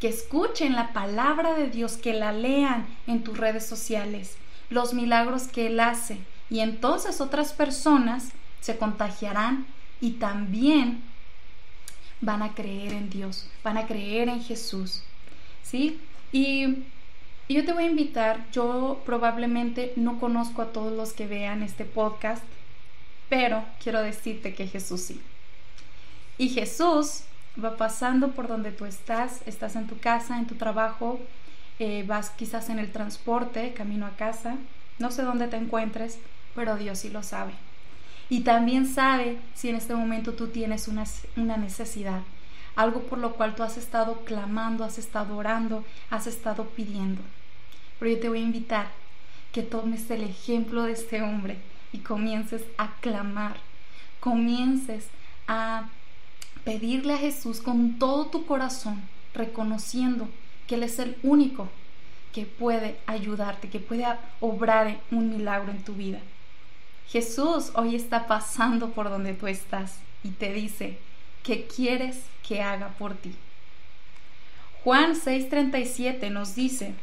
Que 0.00 0.08
escuchen 0.08 0.74
la 0.74 0.92
palabra 0.92 1.54
de 1.54 1.68
Dios, 1.68 1.96
que 1.96 2.14
la 2.14 2.32
lean 2.32 2.86
en 3.06 3.22
tus 3.22 3.36
redes 3.36 3.66
sociales, 3.66 4.36
los 4.70 4.94
milagros 4.94 5.44
que 5.44 5.66
Él 5.66 5.78
hace. 5.80 6.18
Y 6.48 6.60
entonces 6.60 7.20
otras 7.20 7.52
personas 7.52 8.30
se 8.60 8.76
contagiarán 8.78 9.66
y 10.00 10.12
también 10.12 11.02
van 12.20 12.42
a 12.42 12.54
creer 12.54 12.92
en 12.92 13.10
Dios, 13.10 13.46
van 13.62 13.78
a 13.78 13.86
creer 13.86 14.28
en 14.28 14.42
Jesús. 14.42 15.02
¿Sí? 15.62 16.00
Y, 16.32 16.84
yo 17.48 17.64
te 17.64 17.72
voy 17.72 17.84
a 17.84 17.90
invitar, 17.90 18.46
yo 18.52 19.02
probablemente 19.04 19.92
no 19.96 20.20
conozco 20.20 20.62
a 20.62 20.72
todos 20.72 20.92
los 20.92 21.12
que 21.12 21.26
vean 21.26 21.64
este 21.64 21.84
podcast, 21.84 22.44
pero 23.28 23.64
quiero 23.82 24.00
decirte 24.02 24.54
que 24.54 24.68
Jesús 24.68 25.00
sí. 25.00 25.20
Y 26.38 26.50
Jesús 26.50 27.22
va 27.64 27.76
pasando 27.76 28.32
por 28.32 28.48
donde 28.48 28.72
tú 28.72 28.84
estás, 28.84 29.42
estás 29.46 29.76
en 29.76 29.86
tu 29.86 29.98
casa, 29.98 30.38
en 30.38 30.46
tu 30.46 30.54
trabajo, 30.54 31.20
eh, 31.78 32.04
vas 32.06 32.30
quizás 32.30 32.68
en 32.68 32.78
el 32.78 32.92
transporte, 32.92 33.72
camino 33.72 34.06
a 34.06 34.16
casa, 34.16 34.56
no 34.98 35.10
sé 35.10 35.22
dónde 35.22 35.48
te 35.48 35.56
encuentres, 35.56 36.18
pero 36.54 36.76
Dios 36.76 36.98
sí 36.98 37.10
lo 37.10 37.22
sabe. 37.22 37.52
Y 38.28 38.40
también 38.40 38.86
sabe 38.86 39.38
si 39.54 39.68
en 39.68 39.76
este 39.76 39.94
momento 39.94 40.34
tú 40.34 40.48
tienes 40.48 40.88
una, 40.88 41.04
una 41.36 41.56
necesidad, 41.56 42.20
algo 42.76 43.02
por 43.02 43.18
lo 43.18 43.32
cual 43.34 43.54
tú 43.54 43.62
has 43.62 43.76
estado 43.76 44.20
clamando, 44.24 44.84
has 44.84 44.98
estado 44.98 45.36
orando, 45.36 45.84
has 46.10 46.26
estado 46.26 46.66
pidiendo. 46.66 47.22
Pero 47.98 48.12
yo 48.12 48.20
te 48.20 48.28
voy 48.28 48.38
a 48.38 48.42
invitar 48.42 48.88
que 49.52 49.62
tomes 49.62 50.10
el 50.10 50.22
ejemplo 50.22 50.84
de 50.84 50.92
este 50.92 51.22
hombre 51.22 51.58
y 51.92 51.98
comiences 51.98 52.62
a 52.78 52.92
clamar, 53.00 53.56
comiences 54.20 55.08
a 55.48 55.88
pedirle 56.64 57.14
a 57.14 57.18
Jesús 57.18 57.60
con 57.60 57.98
todo 57.98 58.26
tu 58.26 58.46
corazón, 58.46 59.02
reconociendo 59.34 60.28
que 60.66 60.76
Él 60.76 60.82
es 60.82 60.98
el 60.98 61.16
único 61.22 61.68
que 62.32 62.46
puede 62.46 62.96
ayudarte, 63.06 63.68
que 63.68 63.80
puede 63.80 64.06
obrar 64.40 65.00
un 65.10 65.30
milagro 65.30 65.72
en 65.72 65.82
tu 65.82 65.94
vida. 65.94 66.20
Jesús 67.08 67.72
hoy 67.74 67.96
está 67.96 68.26
pasando 68.26 68.90
por 68.90 69.10
donde 69.10 69.34
tú 69.34 69.48
estás 69.48 69.96
y 70.22 70.28
te 70.30 70.52
dice, 70.52 70.98
¿qué 71.42 71.66
quieres 71.66 72.22
que 72.46 72.62
haga 72.62 72.88
por 72.98 73.14
ti? 73.14 73.34
Juan 74.84 75.14
6:37 75.14 76.30
nos 76.30 76.54
dice, 76.54 76.94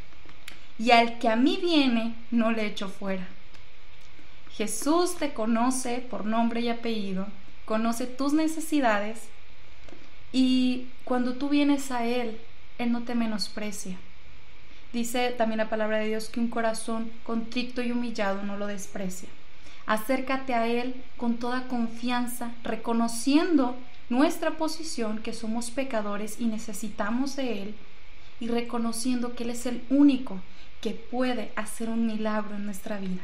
y 0.80 0.92
al 0.92 1.20
que 1.20 1.28
a 1.28 1.36
mí 1.36 1.60
viene, 1.62 2.16
no 2.32 2.52
le 2.52 2.66
echo 2.66 2.88
fuera. 2.88 3.28
Jesús 4.56 5.16
te 5.18 5.34
conoce 5.34 6.00
por 6.00 6.26
nombre 6.26 6.62
y 6.62 6.70
apellido, 6.70 7.28
conoce 7.66 8.08
tus 8.08 8.34
necesidades 8.34 9.28
y 10.32 10.88
cuando 11.04 11.34
tú 11.34 11.50
vienes 11.50 11.92
a 11.92 12.06
Él, 12.06 12.40
Él 12.78 12.92
no 12.92 13.04
te 13.04 13.16
menosprecia. 13.16 13.98
Dice 14.94 15.32
también 15.32 15.58
la 15.58 15.70
palabra 15.70 16.00
de 16.00 16.08
Dios 16.08 16.30
que 16.30 16.40
un 16.40 16.50
corazón 16.50 17.12
contrito 17.24 17.82
y 17.82 17.92
humillado 17.92 18.44
no 18.44 18.58
lo 18.58 18.68
desprecia. 18.68 19.30
Acércate 19.86 20.54
a 20.54 20.68
Él 20.68 20.96
con 21.18 21.38
toda 21.38 21.68
confianza, 21.68 22.52
reconociendo 22.64 23.76
nuestra 24.10 24.52
posición, 24.52 25.20
que 25.20 25.34
somos 25.34 25.72
pecadores 25.72 26.40
y 26.40 26.46
necesitamos 26.46 27.36
de 27.36 27.64
Él, 27.64 27.76
y 28.40 28.48
reconociendo 28.48 29.36
que 29.36 29.44
Él 29.44 29.52
es 29.52 29.66
el 29.66 29.82
único 29.90 30.40
que 30.82 30.92
puede 30.92 31.52
hacer 31.56 31.90
un 31.90 32.06
milagro 32.06 32.56
en 32.56 32.66
nuestra 32.66 32.98
vida, 32.98 33.22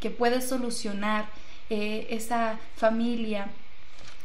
que 0.00 0.10
puede 0.10 0.40
solucionar 0.40 1.26
eh, 1.70 2.06
esa 2.10 2.58
familia 2.76 3.48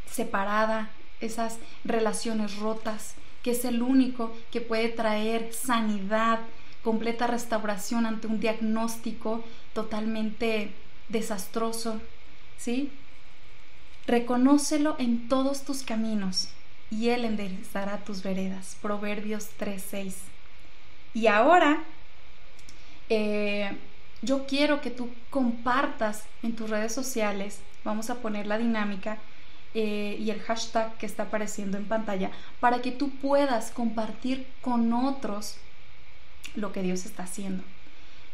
separada, 0.09 0.89
esas 1.21 1.57
relaciones 1.83 2.57
rotas, 2.57 3.15
que 3.43 3.51
es 3.51 3.65
el 3.65 3.81
único 3.81 4.35
que 4.51 4.61
puede 4.61 4.89
traer 4.89 5.53
sanidad, 5.53 6.39
completa 6.83 7.27
restauración 7.27 8.05
ante 8.05 8.27
un 8.27 8.39
diagnóstico 8.39 9.43
totalmente 9.73 10.73
desastroso, 11.09 12.01
¿sí? 12.57 12.91
Reconócelo 14.07 14.95
en 14.99 15.27
todos 15.27 15.63
tus 15.63 15.83
caminos 15.83 16.49
y 16.89 17.09
Él 17.09 17.25
enderezará 17.25 17.97
tus 17.99 18.23
veredas. 18.23 18.77
Proverbios 18.81 19.49
3:6. 19.57 20.15
Y 21.13 21.27
ahora, 21.27 21.83
eh, 23.09 23.77
yo 24.21 24.45
quiero 24.45 24.81
que 24.81 24.91
tú 24.91 25.09
compartas 25.29 26.23
en 26.43 26.55
tus 26.55 26.69
redes 26.69 26.93
sociales, 26.93 27.59
vamos 27.83 28.09
a 28.09 28.15
poner 28.15 28.47
la 28.47 28.57
dinámica, 28.57 29.17
eh, 29.73 30.17
y 30.19 30.31
el 30.31 30.41
hashtag 30.41 30.97
que 30.97 31.05
está 31.05 31.23
apareciendo 31.23 31.77
en 31.77 31.85
pantalla 31.85 32.31
para 32.59 32.81
que 32.81 32.91
tú 32.91 33.09
puedas 33.09 33.71
compartir 33.71 34.45
con 34.61 34.91
otros 34.93 35.57
lo 36.55 36.73
que 36.73 36.81
Dios 36.81 37.05
está 37.05 37.23
haciendo. 37.23 37.63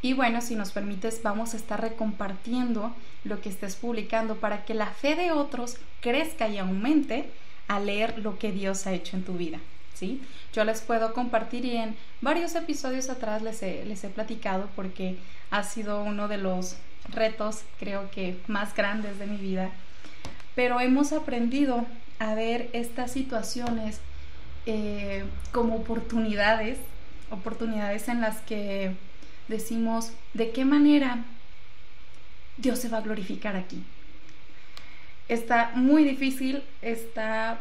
Y 0.02 0.14
bueno, 0.14 0.42
si 0.42 0.56
nos 0.56 0.72
permites, 0.72 1.22
vamos 1.24 1.54
a 1.54 1.58
estar 1.58 1.82
recompartiendo 1.82 2.94
lo 3.24 3.42
que 3.42 3.50
estés 3.50 3.76
publicando 3.76 4.36
para 4.36 4.64
que 4.66 4.74
la 4.74 4.88
fe 4.88 5.16
de 5.16 5.32
otros 5.32 5.78
crezca 6.02 6.48
y 6.48 6.58
aumente 6.58 7.30
al 7.68 7.88
leer 7.88 8.20
lo 8.20 8.38
que 8.38 8.52
Dios 8.52 8.88
ha 8.88 8.94
hecho 8.94 9.18
en 9.18 9.24
tu 9.24 9.34
vida. 9.34 9.60
¿sí? 9.94 10.22
Yo 10.54 10.64
les 10.64 10.82
puedo 10.82 11.14
compartir 11.14 11.66
y 11.66 11.78
en 11.78 11.96
varios 12.22 12.56
episodios 12.56 13.10
atrás 13.10 13.42
les 13.42 13.62
les 13.62 14.04
he 14.04 14.10
platicado 14.10 14.70
porque 14.76 15.18
ha 15.50 15.64
sido 15.64 16.04
uno 16.04 16.28
de 16.28 16.38
los 16.38 16.78
retos, 17.10 17.64
creo 17.80 18.10
que 18.12 18.38
más 18.48 18.76
grandes 18.76 19.18
de 19.20 19.28
mi 19.28 19.38
vida 19.38 19.72
pero 20.58 20.80
hemos 20.80 21.14
aprendido 21.14 21.86
a 22.18 22.34
ver 22.34 22.72
estas 22.74 23.12
situaciones 23.12 24.00
eh, 24.66 25.24
como 25.52 25.76
oportunidades, 25.76 26.80
oportunidades 27.30 28.08
en 28.08 28.22
las 28.22 28.40
que 28.40 28.96
decimos 29.48 30.14
de 30.34 30.50
qué 30.50 30.66
manera 30.66 31.26
Dios 32.58 32.80
se 32.80 32.90
va 32.90 32.98
a 32.98 33.02
glorificar 33.02 33.56
aquí. 33.56 33.84
Está 35.30 35.74
muy 35.76 36.04
difícil, 36.04 36.64
está 36.82 37.60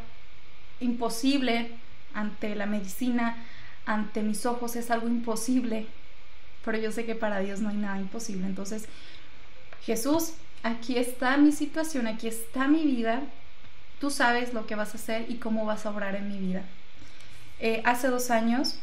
imposible 0.80 1.72
ante 2.14 2.54
la 2.54 2.64
medicina, 2.64 3.36
ante 3.84 4.22
mis 4.22 4.46
ojos 4.46 4.74
es 4.74 4.90
algo 4.90 5.06
imposible, 5.06 5.84
pero 6.64 6.78
yo 6.78 6.90
sé 6.92 7.04
que 7.04 7.14
para 7.14 7.40
Dios 7.40 7.60
no 7.60 7.68
hay 7.68 7.76
nada 7.76 8.00
imposible. 8.00 8.46
Entonces, 8.46 8.86
Jesús 9.84 10.32
aquí 10.62 10.98
está 10.98 11.36
mi 11.36 11.52
situación, 11.52 12.06
aquí 12.06 12.28
está 12.28 12.68
mi 12.68 12.84
vida, 12.84 13.22
tú 14.00 14.10
sabes 14.10 14.52
lo 14.52 14.66
que 14.66 14.74
vas 14.74 14.94
a 14.94 14.98
hacer 14.98 15.30
y 15.30 15.36
cómo 15.36 15.64
vas 15.64 15.86
a 15.86 15.90
obrar 15.90 16.14
en 16.16 16.28
mi 16.28 16.38
vida. 16.38 16.62
Eh, 17.60 17.82
hace 17.84 18.08
dos 18.08 18.30
años 18.30 18.78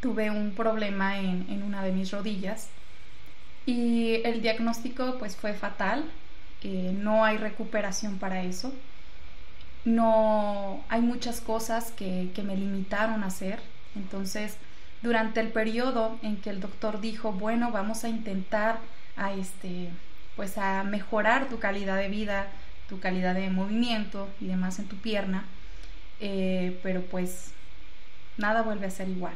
tuve 0.00 0.30
un 0.30 0.52
problema 0.52 1.18
en, 1.18 1.62
una 1.62 1.82
de 1.82 1.92
mis 1.92 2.10
rodillas 2.10 2.68
y 3.66 4.20
el 4.24 4.42
diagnóstico 4.42 5.16
pues 5.18 5.36
fue 5.36 5.54
fatal, 5.54 6.04
eh, 6.62 6.94
no 6.96 7.24
hay 7.24 7.36
recuperación 7.36 8.18
para 8.18 8.42
eso, 8.42 8.72
no 9.84 10.82
hay 10.88 11.00
muchas 11.00 11.40
cosas 11.40 11.92
que, 11.92 12.30
que 12.34 12.42
me 12.42 12.56
limitaron 12.56 13.22
a 13.22 13.26
hacer, 13.26 13.60
entonces 13.94 14.56
durante 15.02 15.40
el 15.40 15.48
periodo 15.48 16.18
en 16.22 16.36
que 16.36 16.50
el 16.50 16.60
doctor 16.60 17.00
dijo, 17.00 17.32
bueno, 17.32 17.70
vamos 17.72 18.04
a 18.04 18.08
intentar 18.08 18.78
a 19.16 19.32
este 19.32 19.90
pues 20.36 20.58
a 20.58 20.84
mejorar 20.84 21.48
tu 21.48 21.58
calidad 21.58 21.96
de 21.96 22.08
vida, 22.08 22.46
tu 22.88 23.00
calidad 23.00 23.34
de 23.34 23.50
movimiento 23.50 24.28
y 24.40 24.46
demás 24.46 24.78
en 24.78 24.86
tu 24.86 24.96
pierna, 24.96 25.44
eh, 26.20 26.78
pero 26.82 27.02
pues 27.02 27.52
nada 28.36 28.62
vuelve 28.62 28.86
a 28.86 28.90
ser 28.90 29.08
igual, 29.08 29.34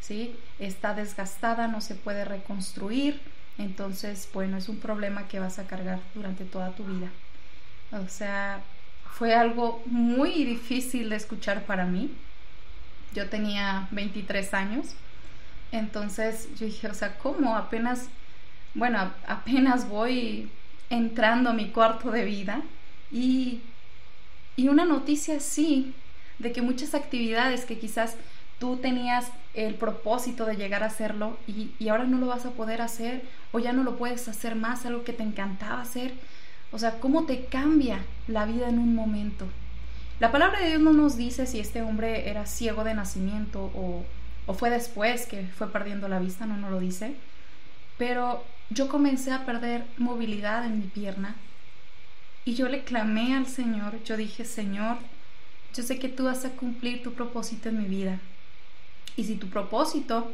¿sí? 0.00 0.36
Está 0.58 0.94
desgastada, 0.94 1.68
no 1.68 1.80
se 1.80 1.94
puede 1.94 2.24
reconstruir, 2.24 3.20
entonces, 3.58 4.28
bueno, 4.32 4.56
es 4.56 4.68
un 4.68 4.78
problema 4.80 5.28
que 5.28 5.38
vas 5.38 5.58
a 5.58 5.66
cargar 5.66 6.00
durante 6.14 6.44
toda 6.44 6.70
tu 6.72 6.84
vida. 6.84 7.08
O 7.92 8.08
sea, 8.08 8.60
fue 9.12 9.34
algo 9.34 9.82
muy 9.86 10.44
difícil 10.44 11.08
de 11.08 11.16
escuchar 11.16 11.62
para 11.64 11.86
mí. 11.86 12.12
Yo 13.12 13.28
tenía 13.28 13.86
23 13.92 14.54
años, 14.54 14.86
entonces 15.70 16.48
yo 16.58 16.66
dije, 16.66 16.88
o 16.88 16.94
sea, 16.94 17.16
¿cómo? 17.18 17.56
Apenas 17.56 18.08
bueno, 18.74 19.12
apenas 19.26 19.88
voy 19.88 20.50
entrando 20.90 21.50
a 21.50 21.54
mi 21.54 21.70
cuarto 21.70 22.10
de 22.10 22.24
vida 22.24 22.62
y, 23.10 23.60
y 24.56 24.68
una 24.68 24.84
noticia 24.84 25.36
así, 25.36 25.94
de 26.38 26.52
que 26.52 26.62
muchas 26.62 26.94
actividades 26.94 27.64
que 27.64 27.78
quizás 27.78 28.16
tú 28.58 28.76
tenías 28.76 29.30
el 29.54 29.74
propósito 29.74 30.46
de 30.46 30.56
llegar 30.56 30.82
a 30.82 30.86
hacerlo 30.86 31.38
y, 31.46 31.70
y, 31.78 31.88
ahora 31.88 32.04
no 32.04 32.18
lo 32.18 32.26
vas 32.26 32.44
a 32.44 32.50
poder 32.50 32.82
hacer 32.82 33.22
o 33.52 33.60
ya 33.60 33.72
no 33.72 33.84
lo 33.84 33.96
puedes 33.96 34.26
hacer 34.26 34.56
más, 34.56 34.84
algo 34.84 35.04
que 35.04 35.12
te 35.12 35.22
encantaba 35.22 35.80
hacer. 35.80 36.12
O 36.72 36.78
sea, 36.78 36.98
¿cómo 36.98 37.24
te 37.24 37.44
cambia 37.44 38.04
la 38.26 38.46
vida 38.46 38.68
en 38.68 38.80
un 38.80 38.94
momento? 38.94 39.46
La 40.18 40.32
palabra 40.32 40.60
de 40.60 40.68
Dios 40.68 40.80
no 40.80 40.92
nos 40.92 41.16
dice 41.16 41.46
si 41.46 41.60
este 41.60 41.82
hombre 41.82 42.28
era 42.28 42.46
ciego 42.46 42.82
de 42.82 42.94
nacimiento 42.94 43.70
o, 43.74 44.04
o 44.46 44.54
fue 44.54 44.70
después 44.70 45.26
que 45.26 45.46
fue 45.46 45.70
perdiendo 45.70 46.08
la 46.08 46.18
vista, 46.18 46.46
no 46.46 46.56
nos 46.56 46.70
lo 46.70 46.80
dice. 46.80 47.14
Pero 47.96 48.44
yo 48.70 48.88
comencé 48.88 49.32
a 49.32 49.44
perder 49.44 49.86
movilidad 49.98 50.64
en 50.64 50.78
mi 50.78 50.86
pierna 50.86 51.36
y 52.44 52.54
yo 52.54 52.68
le 52.68 52.84
clamé 52.84 53.34
al 53.34 53.46
Señor, 53.46 54.02
yo 54.04 54.16
dije, 54.16 54.44
Señor, 54.44 54.98
yo 55.74 55.82
sé 55.82 55.98
que 55.98 56.08
tú 56.08 56.24
vas 56.24 56.44
a 56.44 56.50
cumplir 56.50 57.02
tu 57.02 57.14
propósito 57.14 57.68
en 57.68 57.82
mi 57.82 57.88
vida. 57.88 58.20
Y 59.16 59.24
si 59.24 59.36
tu 59.36 59.48
propósito 59.48 60.32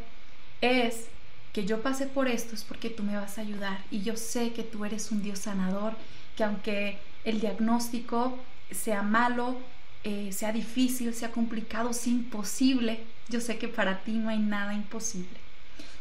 es 0.61 1.07
que 1.53 1.64
yo 1.64 1.83
pase 1.83 2.07
por 2.07 2.29
esto, 2.29 2.55
es 2.55 2.64
porque 2.64 2.90
tú 2.90 3.03
me 3.03 3.16
vas 3.16 3.38
a 3.38 3.43
ayudar. 3.43 3.85
Y 3.90 4.03
yo 4.03 4.16
sé 4.16 4.53
que 4.53 4.62
tú 4.62 4.85
eres 4.85 5.11
un 5.11 5.23
Dios 5.23 5.40
sanador, 5.40 5.95
que 6.37 6.45
aunque 6.45 6.99
el 7.25 7.40
diagnóstico 7.40 8.38
sea 8.71 9.03
malo, 9.03 9.57
eh, 10.05 10.33
sea 10.33 10.53
difícil, 10.53 11.14
sea 11.14 11.31
complicado, 11.31 11.93
sea 11.93 12.12
imposible, 12.12 13.05
yo 13.29 13.40
sé 13.40 13.59
que 13.59 13.69
para 13.69 14.03
ti 14.03 14.12
no 14.12 14.31
hay 14.31 14.38
nada 14.38 14.75
imposible. 14.75 15.38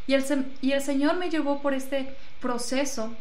Y 0.10 0.72
el, 0.72 0.82
Señor 0.82 1.18
me 1.18 1.30
llevó 1.30 1.62
por 1.62 1.76
este 1.76 2.16
proceso. 2.42 3.14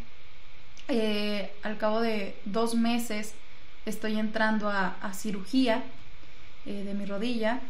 Eh, 0.89 1.53
al 1.63 1.77
cabo 1.77 2.01
de 2.01 2.35
dos 2.47 2.75
meses 2.75 3.35
estoy 3.85 4.19
entrando 4.19 4.71
a, 4.71 5.13
cirugía 5.13 5.83
eh, 6.65 6.85
de 6.85 6.95
mi 6.95 7.05
rodilla, 7.05 7.61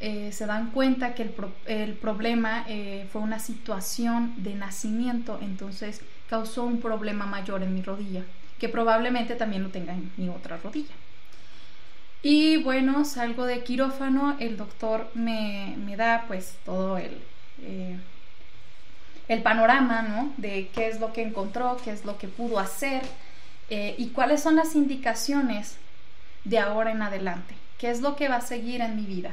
eh, 0.00 0.30
se 0.30 0.46
dan 0.46 0.70
cuenta 0.70 1.16
que 1.16 1.28
el, 1.66 1.94
problema 1.94 2.66
fue 3.10 3.20
una 3.20 3.40
situación 3.40 4.34
de 4.36 4.54
nacimiento, 4.54 5.40
entonces 5.42 6.00
causó 6.30 6.62
un 6.62 6.80
problema 6.80 7.26
mayor 7.26 7.64
en 7.64 7.74
mi 7.74 7.82
rodilla, 7.82 8.22
que 8.60 8.68
probablemente 8.68 9.34
también 9.34 9.64
lo 9.64 9.70
tenga 9.70 9.92
en 9.92 10.12
mi 10.16 10.28
otra 10.28 10.56
rodilla. 10.56 10.94
Y 12.22 12.58
bueno, 12.58 13.04
salgo 13.04 13.44
de 13.44 13.64
quirófano, 13.64 14.36
el 14.38 14.56
doctor 14.56 15.10
me, 15.14 15.76
da 15.96 16.26
pues 16.28 16.58
todo 16.64 16.96
el, 16.96 17.18
el 19.28 19.42
panorama, 19.42 20.02
¿no? 20.02 20.32
De 20.36 20.68
qué 20.74 20.88
es 20.88 21.00
lo 21.00 21.12
que 21.12 21.22
encontró, 21.22 21.76
qué 21.84 21.90
es 21.90 22.04
lo 22.04 22.18
que 22.18 22.28
pudo 22.28 22.58
hacer 22.58 23.02
y 23.70 24.08
cuáles 24.08 24.42
son 24.42 24.56
las 24.56 24.74
indicaciones 24.74 25.76
de 26.44 26.58
ahora 26.58 26.90
en 26.90 27.02
adelante. 27.02 27.54
¿Qué 27.78 27.90
es 27.90 28.00
lo 28.00 28.16
que 28.16 28.28
va 28.28 28.36
a 28.36 28.40
seguir 28.40 28.80
en 28.80 28.96
mi 28.96 29.02
vida? 29.02 29.30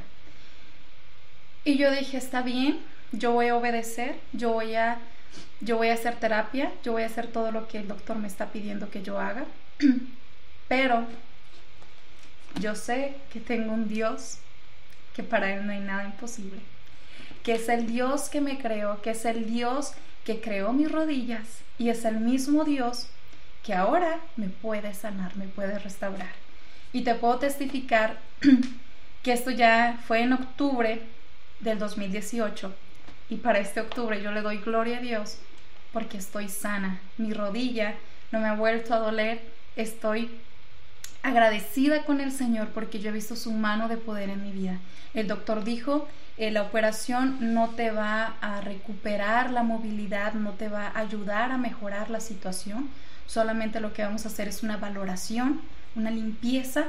Y 1.63 1.77
yo 1.77 1.89
dije, 1.91 2.17
está 2.17 2.41
bien, 2.41 2.79
yo 3.11 3.31
voy 3.31 3.47
a 3.47 3.55
obedecer, 3.55 4.19
yo 4.33 4.51
voy 4.51 4.75
a, 4.75 4.99
yo 5.61 5.77
voy 5.77 5.89
a 5.89 5.93
hacer 5.93 6.15
terapia, 6.17 6.71
yo 6.83 6.91
voy 6.91 7.03
a 7.03 7.07
hacer 7.07 7.27
todo 7.27 7.51
lo 7.51 7.67
que 7.67 7.79
el 7.79 7.87
doctor 7.87 8.17
me 8.17 8.27
está 8.27 8.47
pidiendo 8.47 8.89
que 8.89 9.01
yo 9.01 9.19
haga. 9.19 9.45
Pero 10.67 11.05
yo 12.59 12.75
sé 12.75 13.15
que 13.31 13.39
tengo 13.39 13.73
un 13.73 13.87
Dios 13.87 14.39
que 15.15 15.23
para 15.23 15.53
Él 15.53 15.65
no 15.65 15.71
hay 15.71 15.79
nada 15.79 16.03
imposible. 16.03 16.59
Que 17.45 17.53
es 17.53 17.69
el 17.69 17.87
Dios 17.87 18.27
que 18.27 18.41
me 18.41 18.57
creó, 18.57 19.01
que 19.01 19.11
es 19.11 19.23
el 19.23 19.45
Dios 19.45 19.93
que 20.25 20.41
creó 20.41 20.73
mis 20.73 20.91
rodillas 20.91 21.61
y 21.77 21.89
es 21.89 22.03
el 22.03 22.19
mismo 22.19 22.65
Dios 22.65 23.07
que 23.63 23.73
ahora 23.73 24.19
me 24.35 24.49
puede 24.49 24.93
sanar, 24.93 25.37
me 25.37 25.47
puede 25.47 25.79
restaurar. 25.79 26.33
Y 26.91 27.03
te 27.03 27.15
puedo 27.15 27.39
testificar 27.39 28.19
que 29.23 29.31
esto 29.31 29.51
ya 29.51 29.99
fue 30.05 30.21
en 30.21 30.33
octubre 30.33 31.01
del 31.61 31.79
2018 31.79 32.73
y 33.29 33.37
para 33.37 33.59
este 33.59 33.79
octubre 33.79 34.21
yo 34.21 34.31
le 34.31 34.41
doy 34.41 34.57
gloria 34.57 34.97
a 34.97 35.01
Dios 35.01 35.37
porque 35.93 36.17
estoy 36.17 36.49
sana. 36.49 36.99
Mi 37.17 37.33
rodilla 37.33 37.95
no 38.31 38.39
me 38.39 38.47
ha 38.47 38.55
vuelto 38.55 38.93
a 38.93 38.99
doler. 38.99 39.41
Estoy 39.75 40.29
agradecida 41.27 42.03
con 42.03 42.21
el 42.21 42.31
Señor 42.31 42.69
porque 42.69 42.99
yo 42.99 43.09
he 43.09 43.13
visto 43.13 43.35
su 43.35 43.51
mano 43.51 43.87
de 43.87 43.97
poder 43.97 44.29
en 44.29 44.43
mi 44.43 44.51
vida. 44.51 44.79
El 45.13 45.27
doctor 45.27 45.63
dijo, 45.63 46.07
eh, 46.37 46.51
la 46.51 46.63
operación 46.63 47.53
no 47.53 47.69
te 47.69 47.91
va 47.91 48.35
a 48.41 48.61
recuperar 48.61 49.51
la 49.51 49.63
movilidad, 49.63 50.33
no 50.33 50.51
te 50.51 50.69
va 50.69 50.87
a 50.87 50.99
ayudar 50.99 51.51
a 51.51 51.57
mejorar 51.57 52.09
la 52.09 52.19
situación. 52.19 52.89
Solamente 53.27 53.79
lo 53.79 53.93
que 53.93 54.03
vamos 54.03 54.25
a 54.25 54.29
hacer 54.29 54.47
es 54.47 54.63
una 54.63 54.77
valoración 54.77 55.61
una 55.95 56.11
limpieza, 56.11 56.85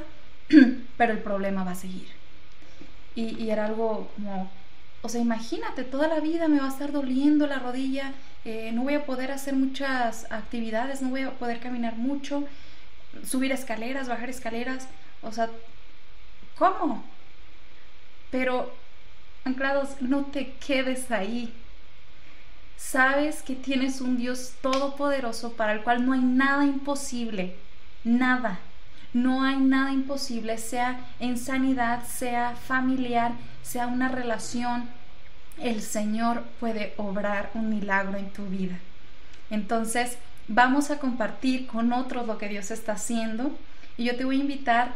pero 0.97 1.13
el 1.13 1.19
problema 1.19 1.63
va 1.63 1.71
a 1.71 1.75
seguir. 1.75 2.07
Y, 3.15 3.49
era 3.49 3.65
algo 3.65 4.11
como, 4.15 4.49
o 5.01 5.09
sea, 5.09 5.19
imagínate, 5.19 5.83
toda 5.83 6.07
la 6.07 6.19
vida 6.19 6.47
me 6.47 6.59
va 6.59 6.67
a 6.67 6.71
estar 6.71 6.91
doliendo 6.91 7.47
la 7.47 7.57
rodilla, 7.57 8.13
eh, 8.45 8.71
no 8.73 8.83
voy 8.83 8.93
a 8.93 9.05
poder 9.05 9.31
hacer 9.31 9.55
muchas 9.55 10.31
actividades, 10.31 11.01
no 11.01 11.09
voy 11.09 11.23
a 11.23 11.31
poder 11.31 11.59
caminar 11.59 11.97
mucho, 11.97 12.43
subir 13.25 13.51
escaleras, 13.51 14.07
bajar 14.07 14.29
escaleras, 14.29 14.87
o 15.21 15.31
sea, 15.31 15.49
¿cómo? 16.57 17.03
Pero, 18.31 18.73
anclados, 19.45 20.01
no 20.01 20.25
te 20.25 20.53
quedes 20.53 21.11
ahí. 21.11 21.53
Sabes 22.75 23.41
que 23.41 23.55
tienes 23.55 24.01
un 24.01 24.17
Dios 24.17 24.53
todopoderoso 24.61 25.53
para 25.53 25.73
el 25.73 25.81
cual 25.81 26.05
no 26.05 26.13
hay 26.13 26.21
nada 26.21 26.65
imposible, 26.65 27.55
nada. 28.03 28.59
No 29.13 29.43
hay 29.43 29.57
nada 29.57 29.93
imposible, 29.93 30.57
sea 30.57 30.99
en 31.19 31.37
sanidad, 31.37 32.05
sea 32.05 32.55
familiar, 32.55 33.31
sea 33.63 33.87
una 33.87 34.09
relación. 34.09 34.89
El 35.57 35.81
Señor 35.81 36.43
puede 36.59 36.93
obrar 36.97 37.49
un 37.53 37.69
milagro 37.69 38.17
en 38.17 38.31
tu 38.31 38.45
vida. 38.45 38.77
Entonces, 39.49 40.17
vamos 40.47 40.91
a 40.91 40.99
compartir 40.99 41.67
con 41.67 41.93
otros 41.93 42.27
lo 42.27 42.37
que 42.37 42.49
Dios 42.49 42.71
está 42.71 42.93
haciendo 42.93 43.57
y 43.97 44.05
yo 44.05 44.15
te 44.15 44.25
voy 44.25 44.37
a 44.37 44.41
invitar 44.41 44.91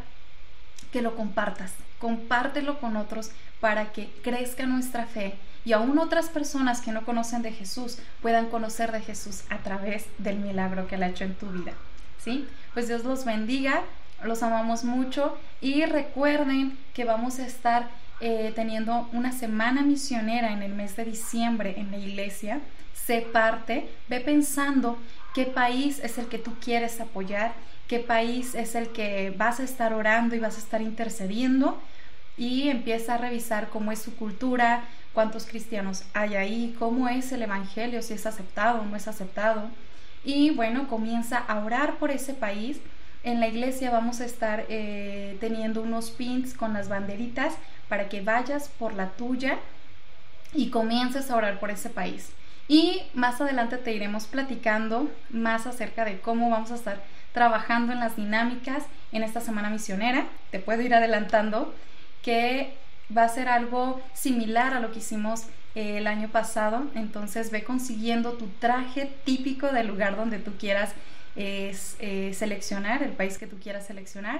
que 0.92 1.02
lo 1.02 1.16
compartas, 1.16 1.74
compártelo 2.00 2.80
con 2.80 2.96
otros 2.98 3.32
para 3.60 3.92
que 3.92 4.10
crezca 4.24 4.66
nuestra 4.66 5.06
fe 5.06 5.36
y 5.64 5.74
aún 5.74 6.00
otras 6.00 6.30
personas 6.30 6.82
que 6.82 6.92
no 6.92 7.04
conocen 7.04 7.42
de 7.42 7.52
Jesús 7.52 8.00
puedan 8.22 8.50
conocer 8.50 8.92
de 8.92 9.02
Jesús 9.02 9.44
a 9.50 9.60
través 9.60 10.06
del 10.18 10.38
milagro 10.40 10.88
que 10.88 10.96
Él 10.96 11.04
ha 11.04 11.10
hecho 11.10 11.24
en 11.24 11.36
tu 11.36 11.48
vida. 11.48 11.74
¿Sí? 12.24 12.48
Pues 12.74 12.88
Dios 12.88 13.04
los 13.04 13.26
bendiga 13.26 13.84
los 14.24 14.44
amamos 14.44 14.84
mucho 14.84 15.38
y 15.62 15.86
recuerden 15.86 16.78
que 16.94 17.06
vamos 17.06 17.40
a 17.40 17.46
estar 17.46 17.90
eh, 18.20 18.52
teniendo 18.56 19.10
una 19.14 19.32
semana 19.32 19.82
misionera 19.82 20.52
en 20.52 20.62
el 20.62 20.74
mes 20.74 20.96
de 20.96 21.06
diciembre 21.06 21.76
en 21.78 21.92
la 21.92 21.98
iglesia. 21.98 22.62
Sé 22.94 23.22
parte, 23.22 23.90
ve 24.10 24.20
pensando 24.20 25.00
qué 25.34 25.46
país 25.46 26.00
es 26.00 26.17
el 26.17 26.28
que 26.28 26.38
tú 26.38 26.54
quieres 26.63 27.00
apoyar, 27.00 27.54
qué 27.88 28.00
país 28.00 28.56
es 28.56 28.76
el 28.76 28.89
que 28.89 29.34
vas 29.38 29.60
a 29.60 29.63
estar 29.63 29.94
orando 29.94 30.36
y 30.36 30.39
vas 30.39 30.56
a 30.56 30.60
estar 30.60 30.82
intercediendo 30.82 31.82
y 32.38 32.70
empieza 32.70 33.15
a 33.15 33.17
revisar 33.17 33.70
cómo 33.70 33.91
es 33.91 34.00
su 34.02 34.15
cultura, 34.15 34.86
cuántos 35.13 35.46
cristianos 35.46 36.04
hay 36.13 36.36
ahí, 36.36 36.76
cómo 36.80 37.10
es 37.10 37.32
el 37.32 37.41
Evangelio, 37.41 38.02
si 38.02 38.13
es 38.13 38.26
aceptado 38.26 38.82
o 38.82 38.86
no 38.86 38.96
es 38.96 39.08
aceptado. 39.08 39.70
Y 40.24 40.52
bueno, 40.52 40.88
comienza 40.88 41.38
a 41.38 41.63
orar 41.63 41.98
por 41.98 42.12
ese 42.12 42.34
país 42.34 42.80
en 43.24 43.39
la 43.39 43.48
iglesia 43.48 43.91
vamos 43.91 44.20
a 44.20 44.26
estar 44.26 44.65
eh, 44.67 45.38
teniendo 45.39 45.82
unos 45.84 46.10
pins 46.10 46.56
con 46.56 46.74
las 46.74 46.89
banderitas 46.89 47.54
para 47.88 48.10
que 48.10 48.22
vayas 48.22 48.70
por 48.80 48.96
la 48.96 49.10
tuya 49.12 49.60
y 50.54 50.70
comiences 50.70 51.30
a 51.30 51.36
orar 51.36 51.60
por 51.60 51.70
ese 51.70 51.89
país. 51.89 52.32
Y 52.72 53.02
más 53.14 53.42
adelante 53.42 53.76
te 53.76 53.92
iremos 53.92 54.28
platicando 54.28 55.12
más 55.30 55.68
acerca 55.68 56.06
de 56.06 56.22
cómo 56.22 56.50
vamos 56.50 56.72
a 56.72 56.76
estar 56.76 57.04
trabajando 57.34 57.92
en 57.92 58.00
las 58.00 58.16
dinámicas 58.16 58.86
en 59.12 59.24
esta 59.24 59.42
semana 59.42 59.70
misionera. 59.70 60.28
Te 60.52 60.60
puedo 60.60 60.82
ir 60.82 60.94
adelantando 60.94 61.76
que 62.24 62.74
va 63.16 63.26
a 63.26 63.28
ser 63.28 63.50
algo 63.50 64.02
similar 64.14 64.74
a 64.74 64.80
lo 64.80 64.94
que 64.94 65.00
hicimos 65.00 65.48
eh, 65.76 65.98
el 65.98 66.08
año 66.08 66.30
pasado. 66.30 66.86
Entonces 66.96 67.52
ve 67.52 67.66
consiguiendo 67.66 68.38
tu 68.38 68.48
traje 68.48 69.12
típico 69.26 69.68
del 69.74 69.88
lugar 69.88 70.16
donde 70.16 70.40
tú 70.40 70.54
quieras 70.58 70.94
eh, 71.36 71.76
seleccionar 72.34 73.04
el 73.04 73.12
país 73.12 73.38
que 73.38 73.48
tú 73.48 73.60
quieras 73.60 73.86
seleccionar 73.86 74.40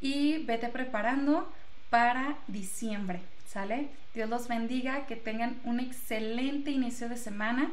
y 0.00 0.38
vete 0.46 0.68
preparando 0.68 1.52
para 1.90 2.38
diciembre, 2.46 3.20
¿sale? 3.48 3.88
Dios 4.14 4.28
los 4.28 4.46
bendiga, 4.46 5.06
que 5.06 5.16
tengan 5.16 5.58
un 5.64 5.80
excelente 5.80 6.70
inicio 6.70 7.08
de 7.08 7.16
semana 7.16 7.72